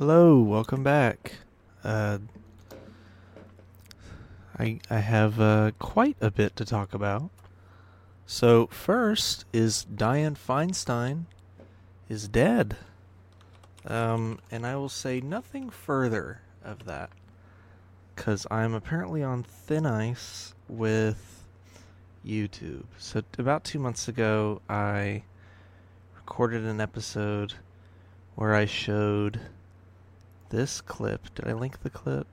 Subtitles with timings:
[0.00, 1.32] Hello, welcome back.
[1.84, 2.20] Uh,
[4.58, 7.28] I I have uh, quite a bit to talk about.
[8.24, 11.24] So first is Dianne Feinstein
[12.08, 12.78] is dead.
[13.84, 17.10] Um, and I will say nothing further of that
[18.16, 21.44] because I'm apparently on thin ice with
[22.24, 22.84] YouTube.
[22.96, 25.24] So about two months ago, I
[26.16, 27.52] recorded an episode
[28.34, 29.40] where I showed
[30.50, 31.34] this clip.
[31.34, 32.26] Did I link the clip?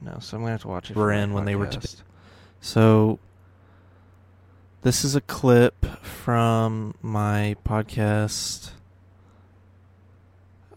[0.00, 0.94] No, so I'm gonna have to watch it.
[0.94, 2.02] for my Ren when they were t- podcast.
[2.60, 3.18] so
[4.82, 8.70] this is a clip from my podcast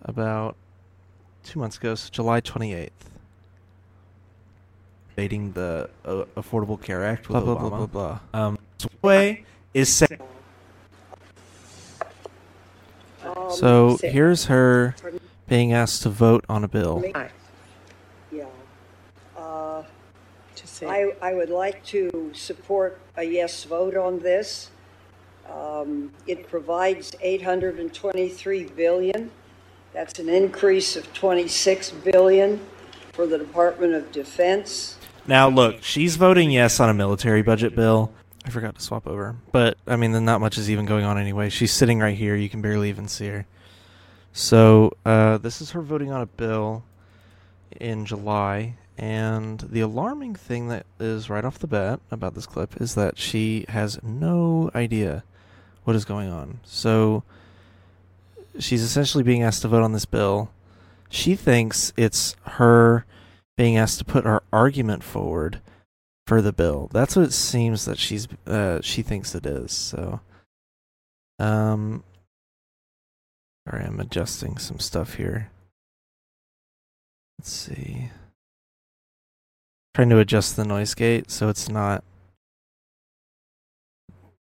[0.01, 0.55] about
[1.43, 2.89] two months ago, so July 28th.
[5.09, 7.59] debating the uh, Affordable Care Act with blah Obama.
[7.69, 8.39] blah blah blah.
[8.47, 10.17] Um, so way is say-
[13.51, 14.95] So here's her
[15.51, 17.03] being asked to vote on a bill.
[18.31, 18.45] Yeah.
[19.37, 19.83] Uh,
[20.55, 24.69] to say I, I would like to support a yes vote on this.
[25.49, 29.29] Um, It provides 823 billion.
[29.91, 32.61] That's an increase of 26 billion
[33.11, 34.95] for the Department of Defense.
[35.27, 38.13] now look, she's voting yes on a military budget bill.
[38.45, 41.17] I forgot to swap over, but I mean, then not much is even going on
[41.17, 41.49] anyway.
[41.49, 43.45] She's sitting right here; you can barely even see her.
[44.33, 46.83] So uh, this is her voting on a bill
[47.79, 52.79] in July, and the alarming thing that is right off the bat about this clip
[52.79, 55.23] is that she has no idea
[55.83, 56.59] what is going on.
[56.63, 57.23] So
[58.59, 60.51] she's essentially being asked to vote on this bill.
[61.09, 63.05] She thinks it's her
[63.57, 65.61] being asked to put her argument forward
[66.25, 66.89] for the bill.
[66.93, 69.71] That's what it seems that she's uh she thinks it is.
[69.71, 70.21] So
[71.39, 72.03] um
[73.67, 75.49] sorry, I'm adjusting some stuff here.
[77.39, 78.09] Let's see.
[79.93, 82.03] Trying to adjust the noise gate so it's not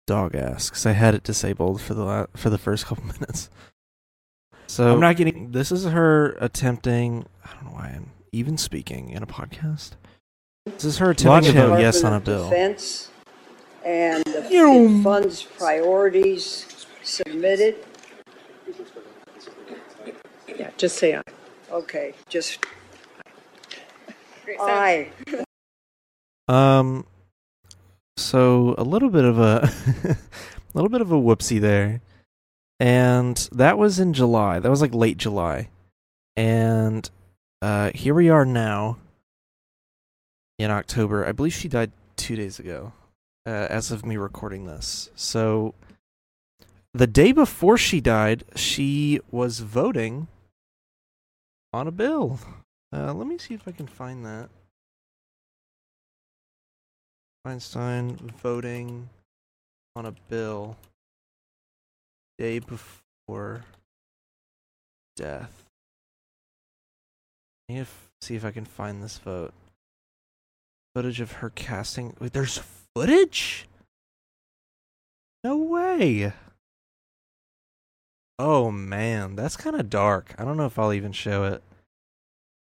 [0.08, 3.50] dog ass cuz I had it disabled for the la- for the first couple minutes.
[4.68, 5.52] So I'm not getting.
[5.52, 9.92] this is her attempting I don't know why I'm even speaking in a podcast.
[10.66, 12.50] This is her attempting to vote yes on a bill.
[12.50, 13.10] Defense
[13.84, 16.66] and the funds priorities
[17.04, 17.76] submitted.
[20.58, 21.22] Yeah, just say aye.
[21.72, 22.66] Okay, just
[24.60, 25.12] aye.
[26.48, 27.06] Um,
[28.18, 29.70] so a little bit of a,
[30.04, 30.18] a
[30.74, 32.02] little bit of a whoopsie there,
[32.80, 34.60] and that was in July.
[34.60, 35.70] That was like late July,
[36.36, 37.10] and
[37.62, 38.98] uh, here we are now
[40.58, 41.26] in October.
[41.26, 42.94] I believe she died two days ago,
[43.46, 45.10] uh, as of me recording this.
[45.16, 45.74] So
[46.94, 50.28] the day before she died, she was voting
[51.76, 52.40] on a bill.
[52.94, 54.50] Uh, let me see if I can find that.
[57.46, 59.10] Feinstein voting
[59.96, 60.78] on a bill
[62.38, 63.66] day before
[65.18, 65.66] death.
[67.68, 67.92] I need to
[68.26, 69.54] see if I can find this vote.
[70.96, 72.16] Footage of her casting.
[72.22, 72.62] Wait, there's
[72.96, 73.68] footage?
[75.44, 76.32] No way.
[78.38, 80.36] Oh man, that's kind of dark.
[80.38, 81.64] I don't know if I'll even show it.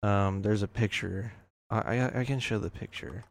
[0.03, 1.33] Um, there's a picture.
[1.71, 3.25] I I, I can show the picture.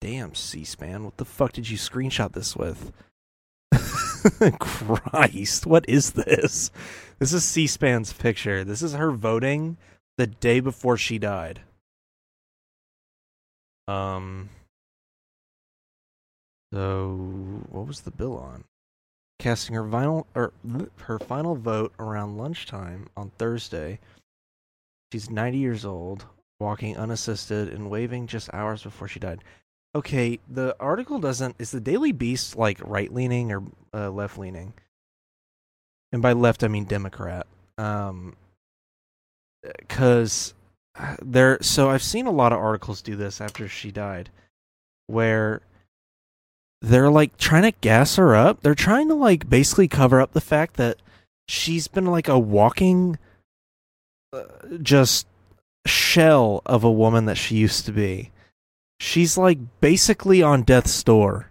[0.00, 2.92] Damn, C-SPAN, what the fuck did you screenshot this with?
[4.60, 6.70] Christ, what is this?
[7.18, 8.62] This is C-SPAN's picture.
[8.62, 9.78] This is her voting
[10.18, 11.62] the day before she died.
[13.88, 14.50] Um.
[16.72, 18.64] So, what was the bill on?
[19.46, 20.52] Casting her final or
[21.02, 24.00] her final vote around lunchtime on Thursday.
[25.12, 26.26] She's 90 years old,
[26.58, 29.44] walking unassisted and waving just hours before she died.
[29.94, 31.54] Okay, the article doesn't.
[31.60, 33.62] Is the Daily Beast like right leaning or
[33.94, 34.72] uh, left leaning?
[36.10, 37.46] And by left, I mean Democrat.
[37.78, 38.34] Um,
[39.62, 40.54] because
[41.22, 41.58] there.
[41.60, 44.28] So I've seen a lot of articles do this after she died,
[45.06, 45.62] where
[46.86, 48.62] they're like trying to gas her up.
[48.62, 50.96] They're trying to like basically cover up the fact that
[51.48, 53.18] she's been like a walking,
[54.32, 54.44] uh,
[54.82, 55.26] just
[55.86, 58.30] shell of a woman that she used to be
[58.98, 61.50] she's like basically on death's door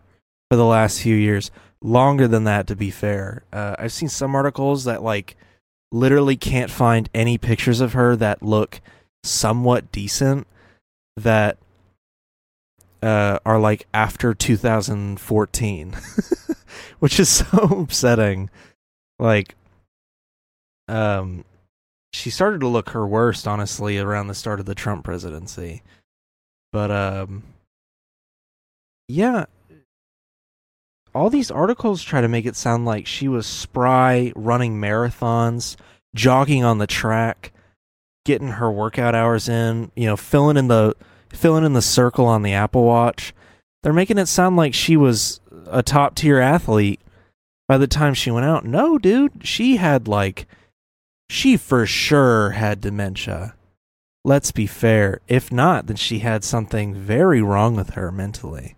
[0.50, 4.36] for the last few years longer than that to be fair uh, i've seen some
[4.36, 5.36] articles that like
[5.92, 8.81] literally can't find any pictures of her that look
[9.24, 10.48] somewhat decent
[11.16, 11.58] that
[13.06, 15.96] uh, are like after 2014
[17.00, 18.50] which is so upsetting
[19.19, 19.56] like
[20.88, 21.44] um
[22.16, 25.84] she started to look her worst, honestly, around the start of the Trump presidency.
[26.72, 27.44] But um,
[29.07, 29.46] yeah,
[31.13, 35.75] all these articles try to make it sound like she was spry, running marathons,
[36.16, 37.52] jogging on the track,
[38.24, 40.96] getting her workout hours in, you know, filling in the
[41.36, 43.34] filling in the circle on the Apple Watch.
[43.84, 47.02] They're making it sound like she was a top tier athlete
[47.68, 48.66] by the time she went out.
[48.66, 50.48] No, dude, she had like
[51.30, 53.56] she for sure had dementia.
[54.24, 55.22] Let's be fair.
[55.28, 58.76] If not, then she had something very wrong with her mentally.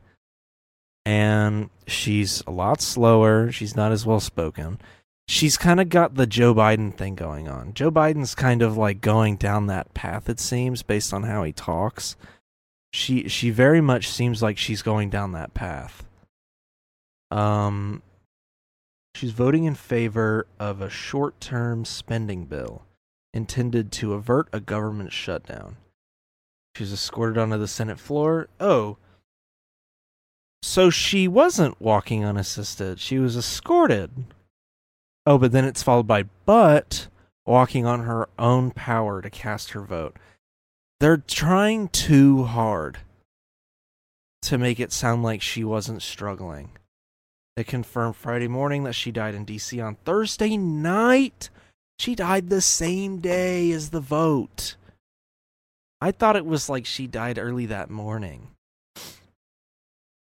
[1.06, 3.52] And she's a lot slower.
[3.52, 4.80] She's not as well spoken.
[5.30, 7.74] She's kind of got the Joe Biden thing going on.
[7.74, 11.54] Joe Biden's kind of like going down that path, it seems, based on how he
[11.54, 12.16] talks.
[12.98, 16.04] She she very much seems like she's going down that path.
[17.30, 18.02] Um
[19.14, 22.86] she's voting in favor of a short-term spending bill
[23.36, 25.78] intended to avert a government shutdown.
[26.76, 28.48] She's escorted onto the Senate floor.
[28.60, 28.98] Oh,
[30.64, 33.00] so she wasn't walking unassisted.
[33.00, 34.10] She was escorted.
[35.24, 37.10] Oh, but then it's followed by but
[37.46, 40.18] walking on her own power to cast her vote.
[41.00, 42.98] They're trying too hard
[44.44, 46.72] to make it sound like she wasn't struggling.
[47.56, 51.50] They confirmed Friday morning that she died in DC on Thursday night.
[52.00, 54.76] She died the same day as the vote.
[56.00, 58.50] I thought it was like she died early that morning.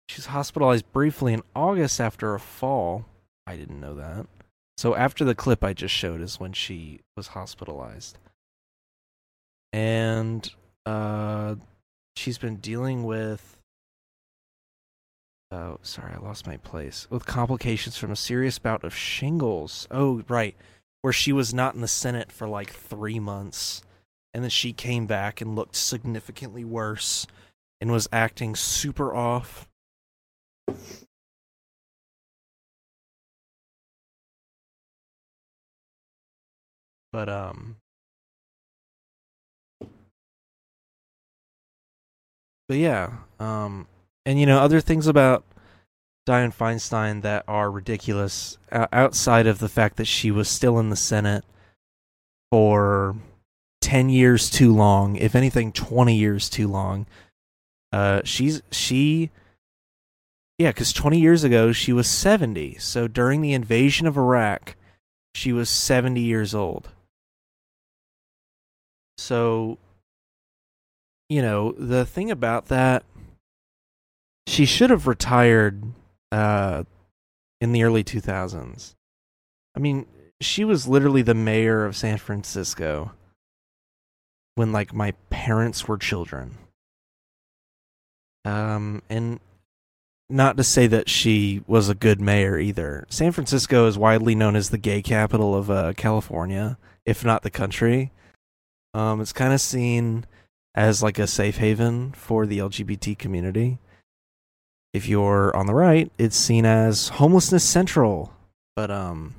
[0.09, 3.05] She was hospitalized briefly in August after a fall.
[3.45, 4.25] I didn't know that.
[4.77, 8.17] So after the clip I just showed is when she was hospitalized.
[9.73, 10.51] And
[10.87, 11.55] uh
[12.15, 13.57] she's been dealing with
[15.49, 17.07] Oh, sorry, I lost my place.
[17.09, 19.87] With complications from a serious bout of shingles.
[19.89, 20.55] Oh, right.
[21.01, 23.81] Where she was not in the Senate for like three months.
[24.33, 27.27] And then she came back and looked significantly worse
[27.79, 29.69] and was acting super off.
[37.13, 37.77] But, um.
[42.67, 43.87] But yeah, um,
[44.25, 45.45] and you know other things about
[46.27, 50.89] Dianne Feinstein that are ridiculous uh, outside of the fact that she was still in
[50.89, 51.45] the Senate
[52.51, 53.15] for
[53.81, 57.05] 10 years too long, if anything 20 years too long.
[57.93, 59.31] Uh she's she
[60.57, 62.77] yeah, cuz 20 years ago she was 70.
[62.79, 64.75] So during the invasion of Iraq,
[65.33, 66.89] she was 70 years old.
[69.17, 69.77] So
[71.29, 73.03] you know, the thing about that
[74.47, 75.83] she should have retired
[76.31, 76.83] uh,
[77.59, 78.95] in the early 2000s.
[79.75, 80.05] I mean,
[80.41, 83.11] she was literally the mayor of San Francisco
[84.55, 86.57] when like my parents were children.
[88.45, 89.39] Um and
[90.29, 93.05] not to say that she was a good mayor either.
[93.09, 97.49] San Francisco is widely known as the gay capital of uh, California, if not the
[97.49, 98.11] country.
[98.93, 100.25] Um it's kind of seen
[100.77, 103.79] as like a safe haven for the LGBT community.
[104.93, 108.31] If you're on the right, it's seen as homelessness central.
[108.75, 109.33] But um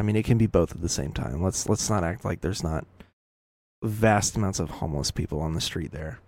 [0.00, 1.40] I mean it can be both at the same time.
[1.40, 2.84] Let's let's not act like there's not
[3.82, 6.18] vast amounts of homeless people on the street there.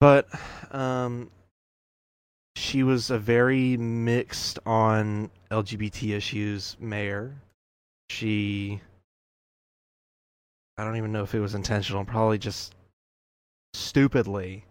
[0.00, 0.28] But
[0.72, 1.30] um
[2.56, 7.36] she was a very mixed on LGBT issues mayor.
[8.10, 8.80] She
[10.80, 12.74] I don't even know if it was intentional, probably just
[13.74, 14.64] stupidly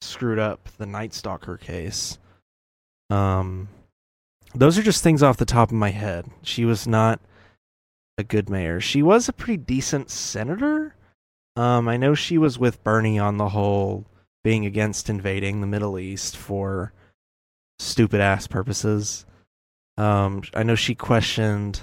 [0.00, 2.18] screwed up the Night Stalker case.
[3.10, 3.68] Um,
[4.56, 6.26] those are just things off the top of my head.
[6.42, 7.20] She was not
[8.18, 8.80] a good mayor.
[8.80, 10.96] She was a pretty decent senator.
[11.54, 14.04] Um, I know she was with Bernie on the whole
[14.42, 16.92] being against invading the Middle East for
[17.78, 19.26] stupid ass purposes.
[19.96, 21.82] Um, I know she questioned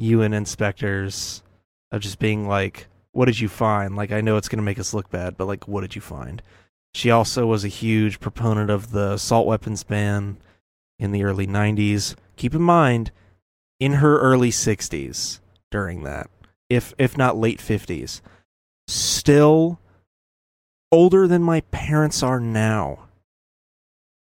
[0.00, 1.44] UN inspectors
[1.92, 4.78] of just being like, "What did you find?" Like, I know it's going to make
[4.78, 6.42] us look bad, but like, what did you find?
[6.94, 10.38] She also was a huge proponent of the assault weapons ban
[10.98, 12.16] in the early 90s.
[12.36, 13.10] Keep in mind,
[13.78, 15.40] in her early 60s
[15.70, 16.28] during that,
[16.68, 18.20] if if not late 50s,
[18.88, 19.80] still
[20.90, 23.04] older than my parents are now.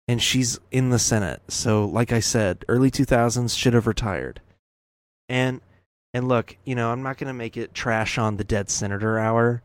[0.07, 1.41] And she's in the Senate.
[1.47, 4.41] So like I said, early 2000s should have retired.
[5.29, 5.61] And
[6.13, 9.17] and look, you know, I'm not going to make it trash on the dead senator
[9.19, 9.61] hour.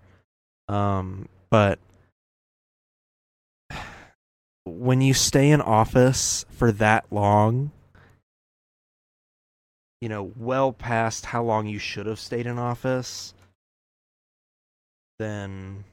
[0.69, 1.79] Um but
[4.65, 7.71] when you stay in office for that long,
[10.01, 13.35] you know, well past how long you should have stayed in office,
[15.19, 15.85] then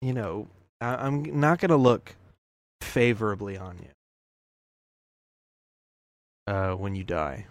[0.00, 0.48] you know,
[0.80, 2.14] I, I'm not going to look
[2.80, 3.88] favorably on you
[6.46, 7.46] uh, when you die.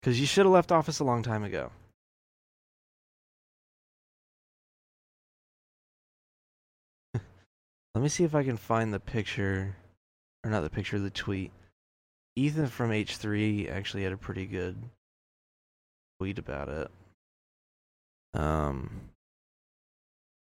[0.00, 1.70] Because you should have left office a long time ago.
[7.94, 9.76] Let me see if I can find the picture,
[10.44, 11.52] or not the picture, the tweet.
[12.36, 14.76] Ethan from H3 actually had a pretty good
[16.20, 16.90] tweet about it.
[18.34, 18.90] Um,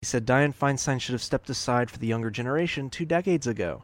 [0.01, 3.83] he said Dianne Feinstein should have stepped aside for the younger generation two decades ago.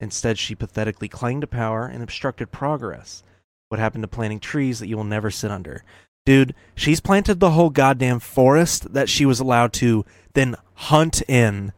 [0.00, 3.22] Instead, she pathetically clung to power and obstructed progress.
[3.68, 5.84] What happened to planting trees that you will never sit under?
[6.26, 11.72] Dude, she's planted the whole goddamn forest that she was allowed to then hunt in.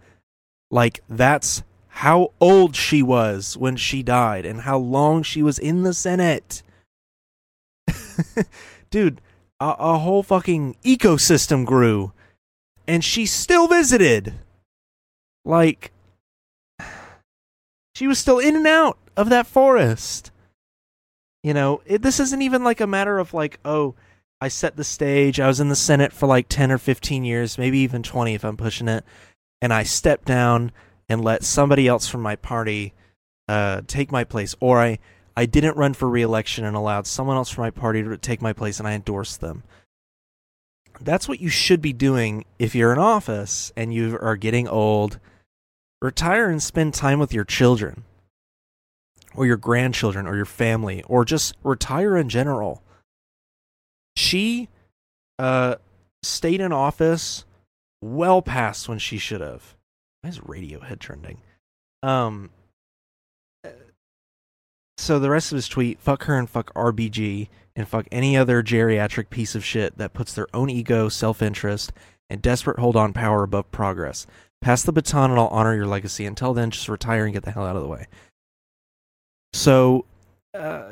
[0.71, 5.83] Like, that's how old she was when she died and how long she was in
[5.83, 6.63] the Senate.
[8.91, 9.21] Dude,
[9.61, 12.13] a, a whole fucking ecosystem grew
[12.87, 14.35] and she still visited.
[15.45, 15.93] Like,
[17.95, 20.31] she was still in and out of that forest.
[21.43, 23.95] You know, it, this isn't even like a matter of like, oh,
[24.41, 25.41] I set the stage.
[25.41, 28.45] I was in the Senate for like 10 or 15 years, maybe even 20 if
[28.45, 29.05] I'm pushing it.
[29.61, 30.73] And I stepped down
[31.09, 32.93] and let somebody else from my party
[33.49, 34.55] uh, take my place.
[34.61, 34.99] Or I,
[35.37, 38.53] I didn't run for reelection and allowed someone else from my party to take my
[38.53, 39.63] place and I endorsed them.
[41.01, 45.19] That's what you should be doing if you're in office and you are getting old.
[46.03, 48.03] Retire and spend time with your children
[49.37, 52.83] or your grandchildren or your family or just retire in general.
[54.17, 54.69] She
[55.39, 55.77] uh
[56.25, 57.45] stayed in office
[58.03, 59.77] well past when she should have.
[60.23, 61.39] Why is Radiohead trending?
[62.03, 62.51] Um
[64.99, 68.61] so the rest of his tweet, fuck her and fuck RBG and fuck any other
[68.61, 71.93] geriatric piece of shit that puts their own ego, self-interest,
[72.29, 74.27] and desperate hold on power above progress.
[74.63, 76.25] Pass the baton and I'll honor your legacy.
[76.25, 78.07] Until then, just retire and get the hell out of the way.
[79.53, 80.07] So,
[80.55, 80.85] uh,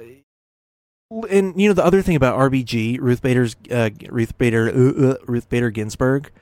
[1.31, 5.17] and you know the other thing about RBG, Ruth Bader's uh, Ruth Bader uh, uh,
[5.27, 6.33] Ruth Bader Ginsburg.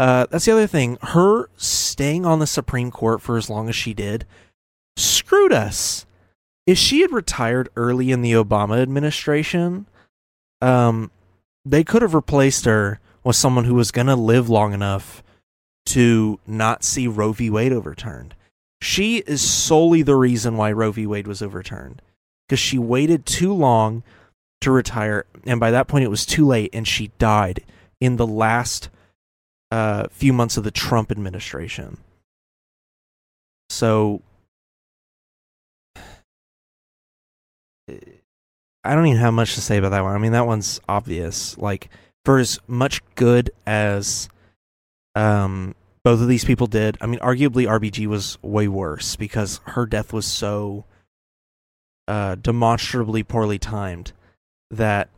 [0.00, 0.98] Uh, that's the other thing.
[1.00, 4.26] Her staying on the Supreme Court for as long as she did
[4.96, 6.04] screwed us.
[6.66, 9.86] If she had retired early in the Obama administration,
[10.60, 11.12] um,
[11.64, 15.22] they could have replaced her with someone who was going to live long enough
[15.86, 17.50] to not see Roe v.
[17.50, 18.34] Wade overturned.
[18.82, 21.06] She is solely the reason why Roe v.
[21.06, 22.02] Wade was overturned
[22.46, 24.02] because she waited too long
[24.60, 27.64] to retire, and by that point it was too late, and she died
[28.00, 28.88] in the last
[29.70, 31.98] uh, few months of the Trump administration.
[33.70, 34.22] So
[37.88, 40.14] I don't even have much to say about that one.
[40.14, 41.58] I mean, that one's obvious.
[41.58, 41.88] Like
[42.24, 44.28] for as much good as
[45.16, 49.86] um both of these people did, I mean, arguably RBG was way worse because her
[49.86, 50.84] death was so
[52.06, 54.12] uh demonstrably poorly timed
[54.70, 55.08] that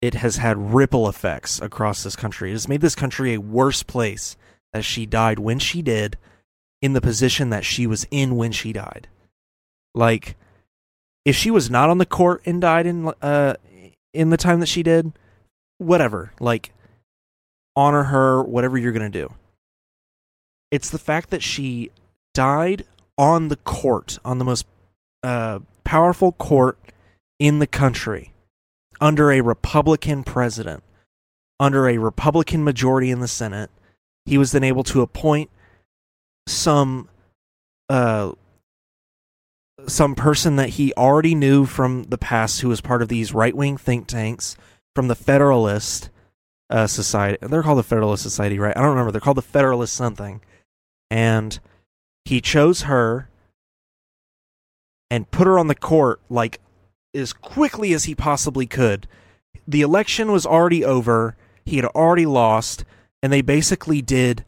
[0.00, 2.50] it has had ripple effects across this country.
[2.50, 4.36] It has made this country a worse place
[4.72, 6.16] that she died when she did
[6.80, 9.08] in the position that she was in when she died.
[9.94, 10.36] Like
[11.24, 13.54] if she was not on the court and died in uh
[14.14, 15.12] in the time that she did,
[15.78, 16.32] whatever.
[16.40, 16.72] Like
[17.76, 19.32] honor her, whatever you're gonna do.
[20.70, 21.90] It's the fact that she
[22.34, 22.84] died
[23.18, 24.66] on the court, on the most
[25.22, 26.78] uh, powerful court
[27.38, 28.32] in the country,
[29.00, 30.82] under a Republican president,
[31.60, 33.70] under a Republican majority in the Senate.
[34.24, 35.50] He was then able to appoint
[36.46, 37.08] some
[37.88, 38.32] uh,
[39.86, 43.54] some person that he already knew from the past who was part of these right
[43.54, 44.56] wing think tanks
[44.94, 46.08] from the Federalist
[46.72, 47.38] uh, Society.
[47.40, 48.76] They're called the Federalist Society, right?
[48.76, 49.12] I don't remember.
[49.12, 50.40] They're called the Federalist something.
[51.10, 51.60] And
[52.24, 53.28] he chose her
[55.10, 56.58] and put her on the court like
[57.14, 59.06] as quickly as he possibly could.
[59.68, 61.36] The election was already over.
[61.66, 62.84] He had already lost,
[63.22, 64.44] and they basically did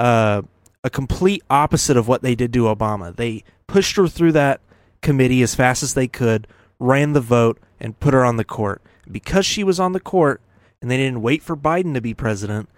[0.00, 0.42] uh,
[0.82, 3.14] a complete opposite of what they did to Obama.
[3.14, 4.62] They pushed her through that
[5.02, 6.46] committee as fast as they could,
[6.80, 8.80] ran the vote, and put her on the court.
[9.10, 10.40] Because she was on the court,
[10.80, 12.68] and they didn't wait for Biden to be president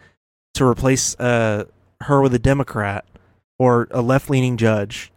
[0.54, 1.64] to replace uh,
[2.02, 3.04] her with a Democrat
[3.59, 5.12] or a left leaning judge.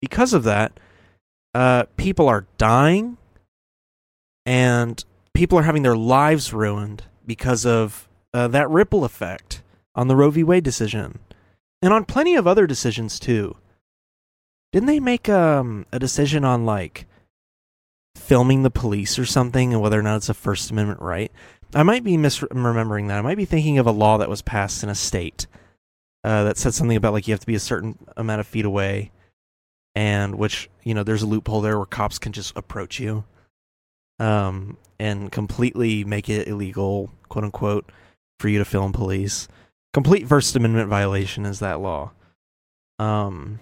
[0.00, 0.78] Because of that,
[1.54, 3.16] uh, people are dying
[4.44, 5.04] and
[5.34, 9.62] people are having their lives ruined because of uh, that ripple effect
[9.94, 10.44] on the Roe v.
[10.44, 11.18] Wade decision
[11.82, 13.56] and on plenty of other decisions too.
[14.72, 17.06] Didn't they make um, a decision on like
[18.16, 21.30] filming the police or something, and whether or not it's a First Amendment right.
[21.74, 23.18] I might be misremembering that.
[23.18, 25.46] I might be thinking of a law that was passed in a state
[26.24, 28.64] uh, that said something about like you have to be a certain amount of feet
[28.64, 29.12] away,
[29.94, 33.24] and which you know there's a loophole there where cops can just approach you,
[34.18, 37.90] um, and completely make it illegal, quote unquote,
[38.40, 39.48] for you to film police.
[39.92, 42.10] Complete First Amendment violation is that law.
[42.98, 43.60] Um,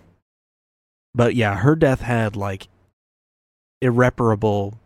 [1.15, 2.69] but yeah, her death had like
[3.83, 4.79] irreparable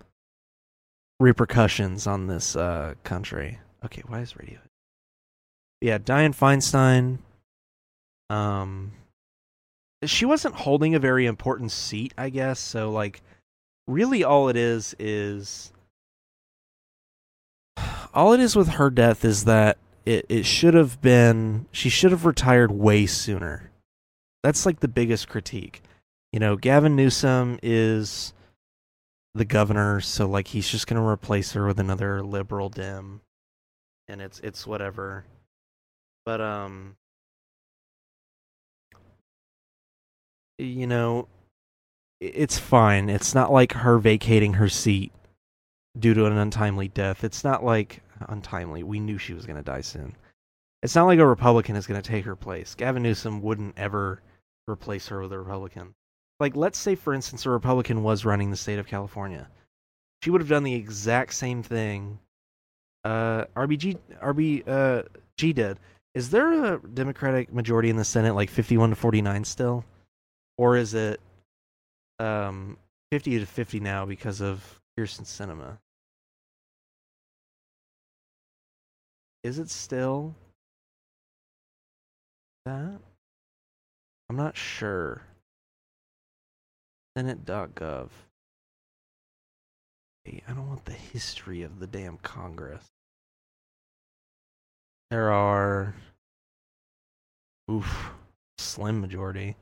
[1.20, 3.58] repercussions on this uh, country.
[3.84, 4.58] Okay, why is radio?
[5.80, 7.18] Yeah, Dianne Feinstein.
[8.30, 8.92] Um,
[10.04, 12.58] she wasn't holding a very important seat, I guess.
[12.58, 13.22] So, like,
[13.86, 15.72] really, all it is is
[18.14, 22.10] all it is with her death is that it it should have been she should
[22.10, 23.70] have retired way sooner.
[24.42, 25.82] That's like the biggest critique.
[26.32, 28.32] You know, Gavin Newsom is
[29.38, 33.20] the governor, so like he's just gonna replace her with another liberal dim,
[34.08, 35.24] and it's it's whatever.
[36.26, 36.96] But um,
[40.58, 41.28] you know,
[42.20, 43.08] it's fine.
[43.08, 45.12] It's not like her vacating her seat
[45.98, 47.24] due to an untimely death.
[47.24, 48.82] It's not like untimely.
[48.82, 50.14] We knew she was gonna die soon.
[50.82, 52.74] It's not like a Republican is gonna take her place.
[52.74, 54.22] Gavin Newsom wouldn't ever
[54.68, 55.94] replace her with a Republican
[56.40, 59.48] like let's say for instance a republican was running the state of california.
[60.22, 62.18] She would have done the exact same thing
[63.04, 65.02] uh rbg rb uh
[65.36, 65.78] g did.
[66.14, 69.84] Is there a democratic majority in the senate like 51 to 49 still?
[70.56, 71.20] Or is it
[72.18, 72.76] um
[73.12, 75.78] 50 to 50 now because of Kyrsten Sinema?
[79.48, 80.34] is it still
[82.64, 83.00] that?
[84.28, 85.22] I'm not sure
[87.18, 88.10] Senate.gov.
[90.24, 92.84] Hey, I don't want the history of the damn Congress.
[95.10, 95.96] There are.
[97.68, 98.12] Oof.
[98.58, 99.56] Slim majority.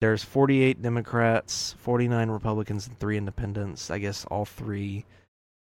[0.00, 3.90] There's 48 Democrats, 49 Republicans, and 3 independents.
[3.90, 5.04] I guess all three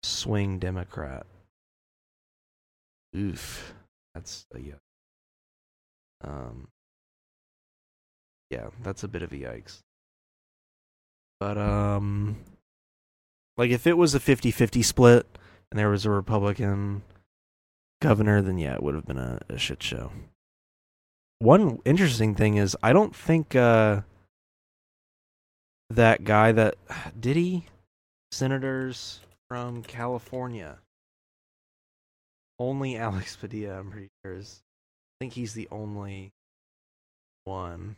[0.02, 1.28] swing Democrat.
[3.16, 3.76] Oof.
[4.16, 4.74] That's a yeah.
[6.24, 6.70] Um.
[8.50, 9.84] Yeah, that's a bit of a yikes.
[11.40, 12.38] But um
[13.58, 15.26] like if it was a 50-50 split
[15.72, 17.02] and there was a Republican
[18.02, 20.12] governor, then yeah, it would have been a, a shit show.
[21.40, 24.02] One interesting thing is I don't think uh
[25.90, 26.76] that guy that
[27.20, 27.66] did he
[28.32, 30.80] senators from California.
[32.60, 34.62] Only Alex Padilla, I'm pretty sure is
[35.20, 36.32] I think he's the only
[37.46, 37.96] one.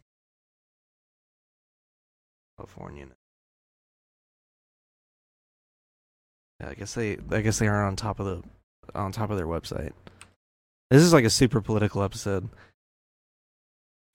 [2.57, 3.07] California.
[6.61, 8.43] I guess they I guess they aren't on top of the
[8.97, 9.91] on top of their website.
[10.89, 12.49] This is like a super political episode.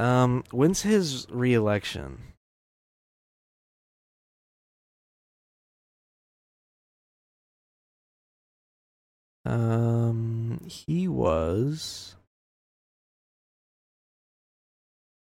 [0.00, 2.18] Um, when's his reelection?
[9.46, 12.16] Um, he was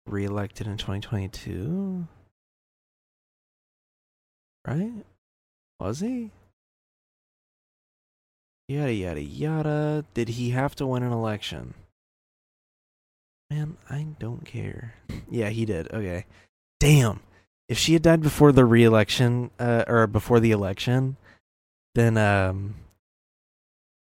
[0.07, 2.07] reelected in 2022.
[4.67, 5.05] Right?
[5.81, 6.31] Was he?
[8.69, 10.05] Yada yada yada.
[10.13, 11.75] Did he have to win an election?
[13.51, 14.95] Man, I don't care.
[15.31, 15.91] yeah, he did.
[15.91, 16.27] Okay.
[16.79, 17.21] Damn.
[17.69, 21.17] If she had died before the re-election, uh, or before the election,
[21.95, 22.77] then um,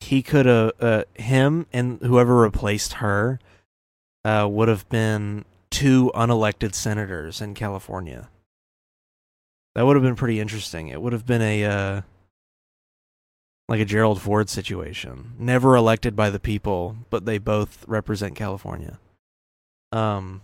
[0.01, 3.39] he could have uh, him and whoever replaced her
[4.25, 8.29] uh, would have been two unelected senators in California.
[9.75, 10.89] That would have been pretty interesting.
[10.89, 12.01] It would have been a uh,
[13.69, 15.33] like a Gerald Ford situation.
[15.39, 18.99] Never elected by the people, but they both represent California.
[19.93, 20.43] Um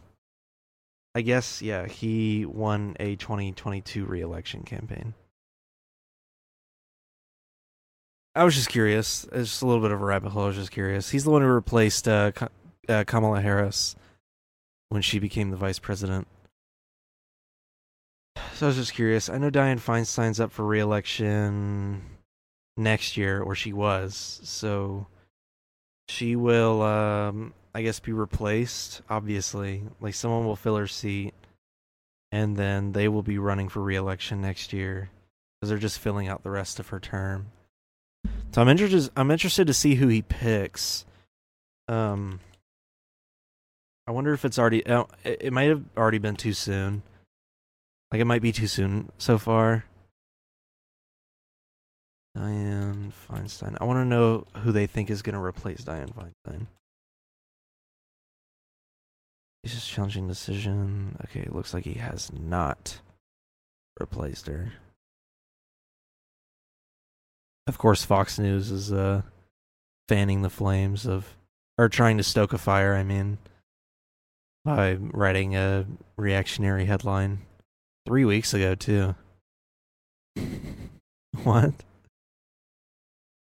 [1.15, 5.15] I guess yeah, he won a 2022 re-election campaign.
[8.35, 9.25] I was just curious.
[9.33, 10.45] It's just a little bit of a rabbit hole.
[10.45, 11.11] I was just curious.
[11.11, 12.33] He's the one who replaced uh,
[12.89, 13.95] uh, Kamala Harris
[14.89, 16.27] when she became the vice president.
[18.55, 19.29] So I was just curious.
[19.29, 22.03] I know Dianne Feinstein's up for re-election
[22.77, 24.41] next year, or she was.
[24.45, 25.07] So
[26.09, 29.03] she will, um, I guess, be replaced.
[29.09, 31.35] Obviously, like someone will fill her seat,
[32.33, 35.11] and then they will be running for re-election next year
[35.61, 37.47] because they're just filling out the rest of her term.
[38.53, 39.11] So I'm interested.
[39.17, 41.05] I'm interested to see who he picks.
[41.89, 42.41] Um,
[44.07, 44.85] I wonder if it's already.
[44.87, 47.03] Uh, it might have already been too soon.
[48.13, 49.85] Like it might be too soon so far.
[52.37, 53.77] Dianne Feinstein.
[53.81, 56.67] I want to know who they think is going to replace Dianne Feinstein.
[59.63, 61.17] He's just challenging decision.
[61.25, 63.01] Okay, looks like he has not
[63.99, 64.73] replaced her.
[67.67, 69.23] Of course, Fox News is uh,
[70.09, 71.35] fanning the flames of,
[71.79, 72.95] or trying to stoke a fire.
[72.95, 73.39] I mean,
[74.65, 77.39] by writing a reactionary headline
[78.07, 79.15] three weeks ago too.
[81.43, 81.73] what?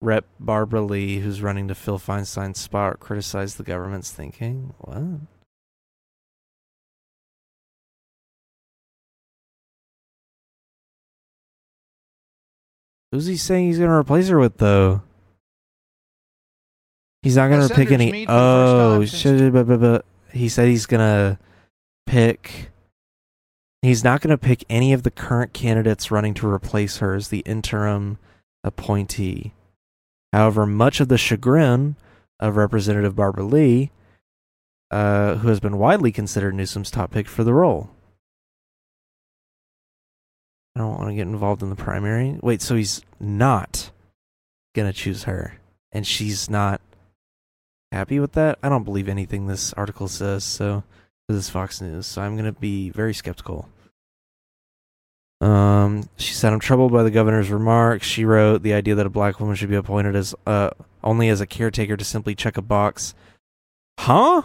[0.05, 4.75] Rep Barbara Lee, who's running to fill Feinstein's spot, criticized the government's thinking.
[4.79, 5.21] What?
[13.11, 15.03] Who's he saying he's going to replace her with, though?
[17.23, 18.13] He's not going to pick any.
[18.13, 21.39] meet for the first Oh, time but, but, but he said he's going to
[22.07, 22.71] pick.
[23.81, 27.29] He's not going to pick any of the current candidates running to replace her as
[27.29, 28.19] the interim
[28.63, 29.55] appointee.
[30.35, 31.95] However, much of the chagrin
[32.41, 33.93] of Representative Barbara Lee,
[34.91, 37.91] uh, who has been widely considered Newsom's top pick for the role.
[40.75, 42.37] I don't want to get involved in the primary.
[42.43, 43.93] Wait, so he's not
[44.75, 45.61] going to choose her,
[45.93, 46.81] and she's not
[47.93, 48.59] happy with that?
[48.61, 50.83] I don't believe anything this article says, so
[51.29, 53.69] this is Fox News, so I'm going to be very skeptical.
[55.41, 59.11] Um, she said, "I'm troubled by the governor's remarks." She wrote, "The idea that a
[59.11, 60.71] black woman should be appointed as uh
[61.03, 63.15] only as a caretaker to simply check a box."
[63.99, 64.43] Huh?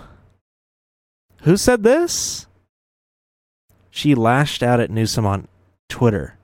[1.43, 2.47] Who said this?
[3.89, 5.47] She lashed out at Newsom on
[5.88, 6.38] Twitter.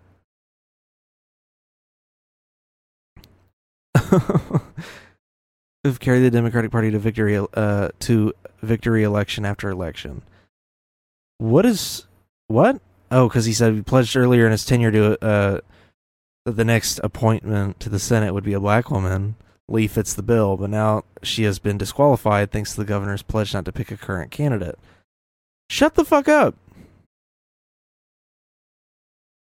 [5.84, 10.22] Who've carried the Democratic Party to victory uh to victory election after election.
[11.38, 12.08] What is
[12.48, 12.82] what?
[13.16, 15.62] Oh, because he said he pledged earlier in his tenure to uh
[16.44, 19.36] that the next appointment to the Senate would be a black woman.
[19.70, 23.54] Lee fits the bill, but now she has been disqualified thanks to the governor's pledge
[23.54, 24.78] not to pick a current candidate.
[25.70, 26.56] Shut the fuck up.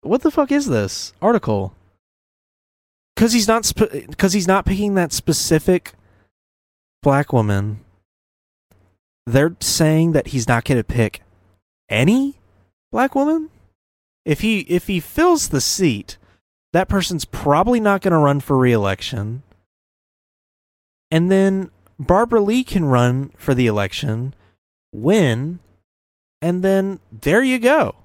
[0.01, 1.75] What the fuck is this article?
[3.15, 5.93] Cuz he's not sp- cuz he's not picking that specific
[7.03, 7.81] black woman.
[9.27, 11.21] They're saying that he's not going to pick
[11.89, 12.40] any
[12.91, 13.49] black woman?
[14.25, 16.17] If he if he fills the seat,
[16.73, 19.43] that person's probably not going to run for reelection.
[21.09, 24.33] And then Barbara Lee can run for the election,
[24.93, 25.59] win,
[26.41, 27.95] and then there you go.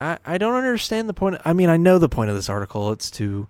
[0.00, 1.40] I I don't understand the point.
[1.44, 2.92] I mean, I know the point of this article.
[2.92, 3.48] It's to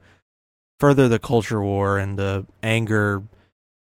[0.81, 3.25] further the culture war and anger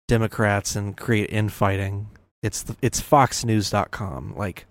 [0.08, 2.08] Democrats and create infighting.
[2.42, 4.34] It's the, it's foxnews.com.
[4.36, 4.66] Like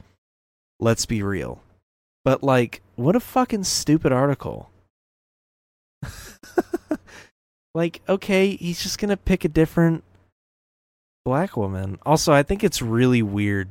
[0.80, 1.62] let's be real.
[2.26, 4.70] But like what a fucking stupid article.
[7.74, 10.04] like okay, he's just going to pick a different
[11.24, 11.98] black woman.
[12.06, 13.70] Also, I think it's really weird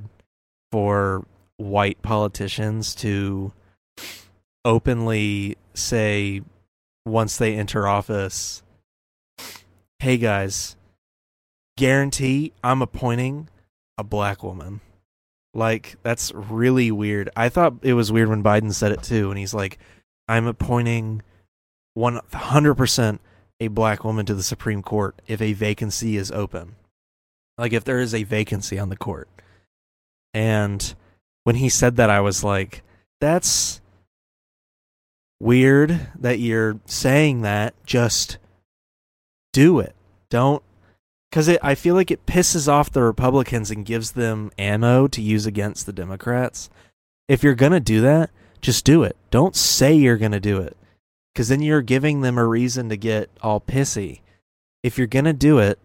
[0.73, 1.27] for
[1.59, 3.53] white politicians to
[4.65, 6.43] openly say
[7.05, 8.63] once they enter office,
[9.99, 10.77] "Hey guys,
[11.77, 13.49] guarantee I'm appointing
[14.01, 14.81] a black woman."
[15.55, 17.31] Like that's really weird.
[17.37, 19.79] I thought it was weird when Biden said it too and he's like,
[20.29, 21.23] "I'm appointing
[21.97, 23.19] 100%
[23.61, 26.77] a black woman to the Supreme Court if a vacancy is open."
[27.59, 29.29] Like if there is a vacancy on the court.
[30.33, 30.95] And
[31.45, 32.83] when he said that I was like,
[33.21, 33.81] that's
[35.41, 37.75] weird that you're saying that.
[37.85, 38.39] Just
[39.53, 39.95] do it.
[40.29, 40.63] Don't
[41.31, 45.47] because I feel like it pisses off the Republicans and gives them ammo to use
[45.47, 46.69] against the Democrats.
[47.29, 49.17] If you're gonna do that, just do it.
[49.31, 50.77] Don't say you're gonna do it,
[51.33, 54.21] because then you're giving them a reason to get all pissy.
[54.83, 55.79] If you're gonna do it,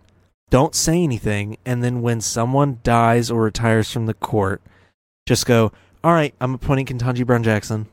[0.50, 4.62] don't say anything, and then when someone dies or retires from the court,
[5.28, 5.72] just go,
[6.04, 7.88] "All right, I'm appointing Ketanji Brown Jackson,"